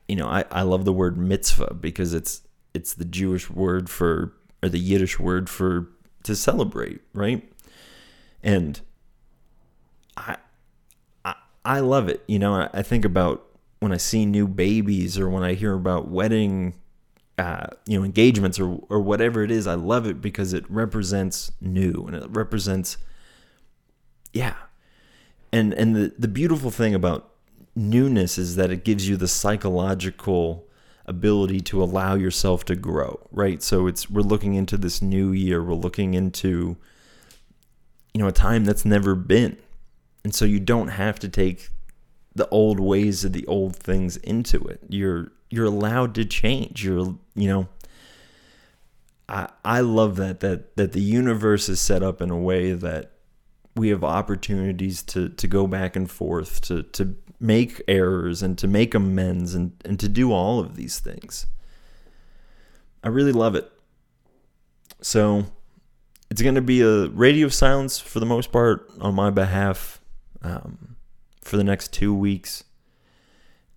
you 0.08 0.16
know 0.16 0.26
i, 0.26 0.44
I 0.50 0.62
love 0.62 0.84
the 0.84 0.92
word 0.92 1.16
mitzvah 1.16 1.74
because 1.74 2.12
it's 2.12 2.42
it's 2.74 2.92
the 2.92 3.06
jewish 3.06 3.48
word 3.48 3.88
for 3.88 4.34
or 4.62 4.68
the 4.68 4.78
yiddish 4.78 5.18
word 5.18 5.48
for 5.48 5.88
to 6.24 6.34
celebrate 6.34 7.00
right? 7.12 7.48
And 8.42 8.80
i 10.16 10.36
I 11.64 11.80
love 11.80 12.08
it. 12.08 12.22
You 12.26 12.38
know, 12.38 12.68
I 12.72 12.82
think 12.82 13.04
about 13.04 13.46
when 13.80 13.92
I 13.92 13.96
see 13.96 14.26
new 14.26 14.46
babies 14.46 15.18
or 15.18 15.28
when 15.28 15.42
I 15.42 15.54
hear 15.54 15.74
about 15.74 16.08
wedding, 16.08 16.74
uh, 17.38 17.66
you 17.86 17.98
know, 17.98 18.04
engagements 18.04 18.60
or 18.60 18.80
or 18.88 19.00
whatever 19.00 19.42
it 19.42 19.50
is. 19.50 19.66
I 19.66 19.74
love 19.74 20.06
it 20.06 20.20
because 20.20 20.52
it 20.52 20.68
represents 20.70 21.52
new 21.60 22.04
and 22.06 22.16
it 22.16 22.28
represents, 22.28 22.98
yeah. 24.32 24.54
And 25.52 25.72
and 25.74 25.96
the 25.96 26.14
the 26.18 26.28
beautiful 26.28 26.70
thing 26.70 26.94
about 26.94 27.30
newness 27.74 28.38
is 28.38 28.56
that 28.56 28.70
it 28.70 28.84
gives 28.84 29.08
you 29.08 29.16
the 29.16 29.28
psychological 29.28 30.66
ability 31.06 31.60
to 31.60 31.82
allow 31.82 32.14
yourself 32.14 32.64
to 32.64 32.76
grow, 32.76 33.20
right? 33.30 33.62
So 33.62 33.86
it's 33.86 34.08
we're 34.10 34.22
looking 34.22 34.54
into 34.54 34.76
this 34.76 35.00
new 35.00 35.32
year. 35.32 35.62
We're 35.62 35.74
looking 35.74 36.14
into 36.14 36.76
you 38.12 38.20
know 38.20 38.28
a 38.28 38.32
time 38.32 38.64
that's 38.64 38.84
never 38.84 39.14
been 39.14 39.56
and 40.24 40.34
so 40.34 40.44
you 40.44 40.58
don't 40.58 40.88
have 40.88 41.18
to 41.20 41.28
take 41.28 41.68
the 42.34 42.48
old 42.48 42.80
ways 42.80 43.24
of 43.24 43.32
the 43.32 43.46
old 43.46 43.76
things 43.76 44.16
into 44.18 44.58
it. 44.64 44.80
You're 44.88 45.30
you're 45.50 45.66
allowed 45.66 46.14
to 46.16 46.24
change. 46.24 46.84
You're 46.84 47.14
you 47.34 47.48
know 47.48 47.68
I 49.28 49.50
I 49.64 49.80
love 49.80 50.16
that 50.16 50.40
that 50.40 50.76
that 50.76 50.92
the 50.92 51.02
universe 51.02 51.68
is 51.68 51.80
set 51.80 52.02
up 52.02 52.20
in 52.20 52.30
a 52.30 52.38
way 52.38 52.72
that 52.72 53.12
we 53.76 53.90
have 53.90 54.02
opportunities 54.02 55.02
to 55.02 55.28
to 55.28 55.46
go 55.46 55.66
back 55.66 55.94
and 55.94 56.10
forth 56.10 56.60
to 56.62 56.82
to 56.82 57.14
make 57.38 57.82
errors 57.86 58.42
and 58.42 58.56
to 58.58 58.66
make 58.66 58.94
amends 58.94 59.54
and 59.54 59.72
and 59.84 60.00
to 60.00 60.08
do 60.08 60.32
all 60.32 60.58
of 60.58 60.76
these 60.76 60.98
things. 60.98 61.46
I 63.02 63.08
really 63.08 63.32
love 63.32 63.54
it. 63.54 63.70
So 65.02 65.44
it's 66.30 66.40
going 66.40 66.54
to 66.54 66.62
be 66.62 66.80
a 66.80 67.08
radio 67.08 67.48
silence 67.48 67.98
for 67.98 68.18
the 68.18 68.26
most 68.26 68.50
part 68.50 68.90
on 68.98 69.14
my 69.14 69.28
behalf 69.28 70.00
um, 70.44 70.96
for 71.42 71.56
the 71.56 71.64
next 71.64 71.92
two 71.92 72.14
weeks. 72.14 72.64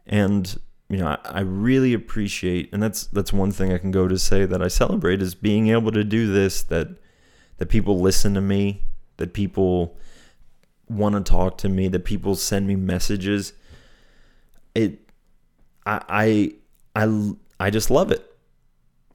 And 0.06 0.60
you 0.90 0.98
know, 0.98 1.08
I, 1.08 1.18
I 1.24 1.40
really 1.42 1.94
appreciate, 1.94 2.70
and 2.72 2.82
that's 2.82 3.08
that's 3.08 3.34
one 3.34 3.52
thing 3.52 3.74
I 3.74 3.78
can 3.78 3.92
go 3.92 4.08
to 4.08 4.20
say 4.20 4.46
that 4.46 4.62
I 4.62 4.68
celebrate 4.68 5.22
is 5.22 5.36
being 5.36 5.70
able 5.70 5.92
to 5.92 6.04
do 6.04 6.32
this. 6.32 6.64
That 6.64 6.90
that 7.58 7.68
people 7.68 8.00
listen 8.00 8.34
to 8.36 8.42
me, 8.42 8.84
that 9.18 9.34
people 9.34 9.98
want 10.90 11.16
to 11.16 11.30
talk 11.30 11.58
to 11.60 11.70
me, 11.70 11.88
that 11.90 12.06
people 12.06 12.36
send 12.36 12.68
me 12.68 12.76
messages. 12.76 13.54
It, 14.76 15.10
I, 15.86 16.54
I, 16.96 17.04
I, 17.04 17.32
I 17.60 17.70
just 17.70 17.90
love 17.90 18.12
it, 18.12 18.24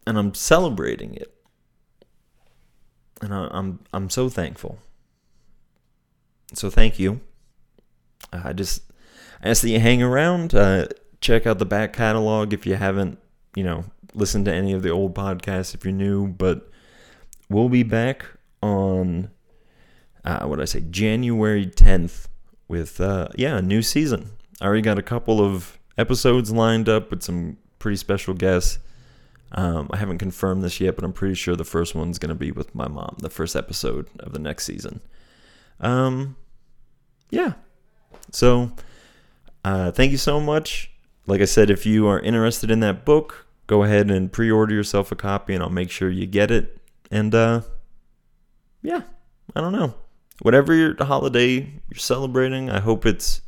and 0.07 0.19
I'm 0.19 0.35
celebrating 0.35 1.15
it, 1.15 1.33
and 3.23 3.33
I, 3.33 3.49
I'm 3.51 3.81
I'm 3.93 4.11
so 4.11 4.29
thankful. 4.29 4.79
So 6.53 6.69
thank 6.69 6.99
you. 6.99 7.21
I 8.33 8.53
just 8.53 8.83
ask 9.42 9.62
that 9.62 9.71
you 9.71 9.81
hang 9.81 10.03
around. 10.03 10.55
Uh, 10.55 10.87
check 11.21 11.47
out 11.47 11.59
the 11.59 11.66
back 11.66 11.92
catalog 11.92 12.53
if 12.53 12.66
you 12.66 12.75
haven't, 12.75 13.18
you 13.55 13.64
know, 13.64 13.85
listened 14.14 14.45
to 14.47 14.53
any 14.53 14.73
of 14.73 14.83
the 14.83 14.90
old 14.90 15.14
podcasts 15.14 15.75
if 15.75 15.85
you're 15.85 15.92
new. 15.92 16.29
But 16.29 16.71
we'll 17.49 17.68
be 17.68 17.83
back 17.83 18.25
on 18.62 19.31
uh, 20.25 20.47
what 20.47 20.61
I 20.61 20.64
say, 20.64 20.81
January 20.81 21.66
10th 21.66 22.29
with 22.68 23.01
uh, 23.01 23.29
yeah, 23.37 23.59
a 23.59 23.62
new 23.62 23.83
season. 23.83 24.31
I 24.61 24.66
already 24.66 24.83
got 24.83 24.99
a 24.99 25.03
couple 25.03 25.40
of 25.40 25.79
episodes 25.99 26.51
lined 26.51 26.88
up 26.88 27.11
with 27.11 27.23
some 27.23 27.59
pretty 27.79 27.97
special 27.97 28.35
guests. 28.35 28.79
Um, 29.53 29.90
I 29.92 29.99
haven't 29.99 30.18
confirmed 30.18 30.62
this 30.62 30.81
yet, 30.81 30.95
but 30.97 31.05
I'm 31.05 31.12
pretty 31.12 31.35
sure 31.35 31.57
the 31.57 31.64
first 31.64 31.95
one's 31.95 32.18
going 32.18 32.31
to 32.31 32.35
be 32.35 32.53
with 32.53 32.75
my 32.75 32.88
mom, 32.88 33.16
the 33.18 33.29
first 33.29 33.55
episode 33.55 34.09
of 34.21 34.33
the 34.33 34.38
next 34.38 34.64
season. 34.64 35.01
Um, 35.81 36.37
yeah. 37.31 37.55
So, 38.33 38.73
uh, 39.64 39.92
thank 39.92 40.11
you 40.11 40.18
so 40.18 40.40
much 40.40 40.92
like 41.27 41.40
I 41.40 41.47
said, 41.47 41.71
if 41.71 41.87
you 41.87 42.07
are 42.09 42.21
interested 42.21 42.71
in 42.71 42.81
that 42.81 43.05
book, 43.05 43.47
go 43.66 43.85
ahead 43.85 44.11
and 44.11 44.33
pre 44.33 44.51
order 44.51 44.75
yourself 44.75 45.12
a 45.12 45.16
copy 45.16 45.55
and 45.55 45.62
I'll 45.62 45.71
make 45.71 45.90
sure 45.90 46.11
you 46.11 46.27
get 46.27 46.51
it. 46.51 46.79
And 47.11 47.35
uh, 47.35 47.62
yeah, 48.83 49.03
I 49.55 49.61
don't 49.61 49.73
know. 49.73 49.95
Whatever 50.40 50.75
your 50.75 50.97
holiday 51.05 51.81
you're 51.88 51.99
celebrating, 51.99 52.71
I 52.71 52.81
hope 52.81 53.07
it's 53.07 53.42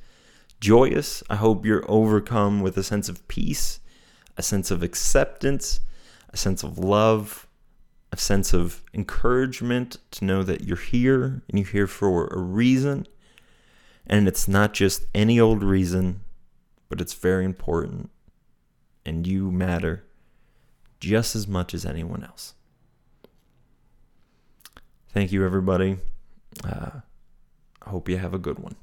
joyous. 0.60 1.22
I 1.28 1.36
hope 1.36 1.66
you're 1.66 1.84
overcome 1.90 2.60
with 2.60 2.76
a 2.76 2.84
sense 2.84 3.08
of 3.08 3.26
peace, 3.26 3.80
a 4.36 4.42
sense 4.42 4.70
of 4.70 4.82
acceptance, 4.82 5.80
a 6.30 6.36
sense 6.36 6.62
of 6.62 6.78
love, 6.78 7.48
a 8.12 8.16
sense 8.16 8.54
of 8.54 8.84
encouragement 8.92 9.96
to 10.12 10.24
know 10.24 10.44
that 10.44 10.62
you're 10.62 10.76
here 10.76 11.42
and 11.48 11.58
you're 11.58 11.68
here 11.68 11.86
for 11.88 12.28
a 12.28 12.38
reason. 12.38 13.08
And 14.06 14.28
it's 14.28 14.46
not 14.46 14.74
just 14.74 15.06
any 15.14 15.40
old 15.40 15.62
reason, 15.62 16.20
but 16.88 17.00
it's 17.00 17.14
very 17.14 17.44
important. 17.44 18.10
And 19.06 19.26
you 19.26 19.50
matter 19.50 20.04
just 21.00 21.36
as 21.36 21.46
much 21.46 21.74
as 21.74 21.84
anyone 21.84 22.24
else. 22.24 22.54
Thank 25.08 25.32
you, 25.32 25.44
everybody. 25.44 25.98
Uh, 26.64 27.00
I 27.82 27.90
hope 27.90 28.08
you 28.08 28.18
have 28.18 28.34
a 28.34 28.38
good 28.38 28.58
one. 28.58 28.76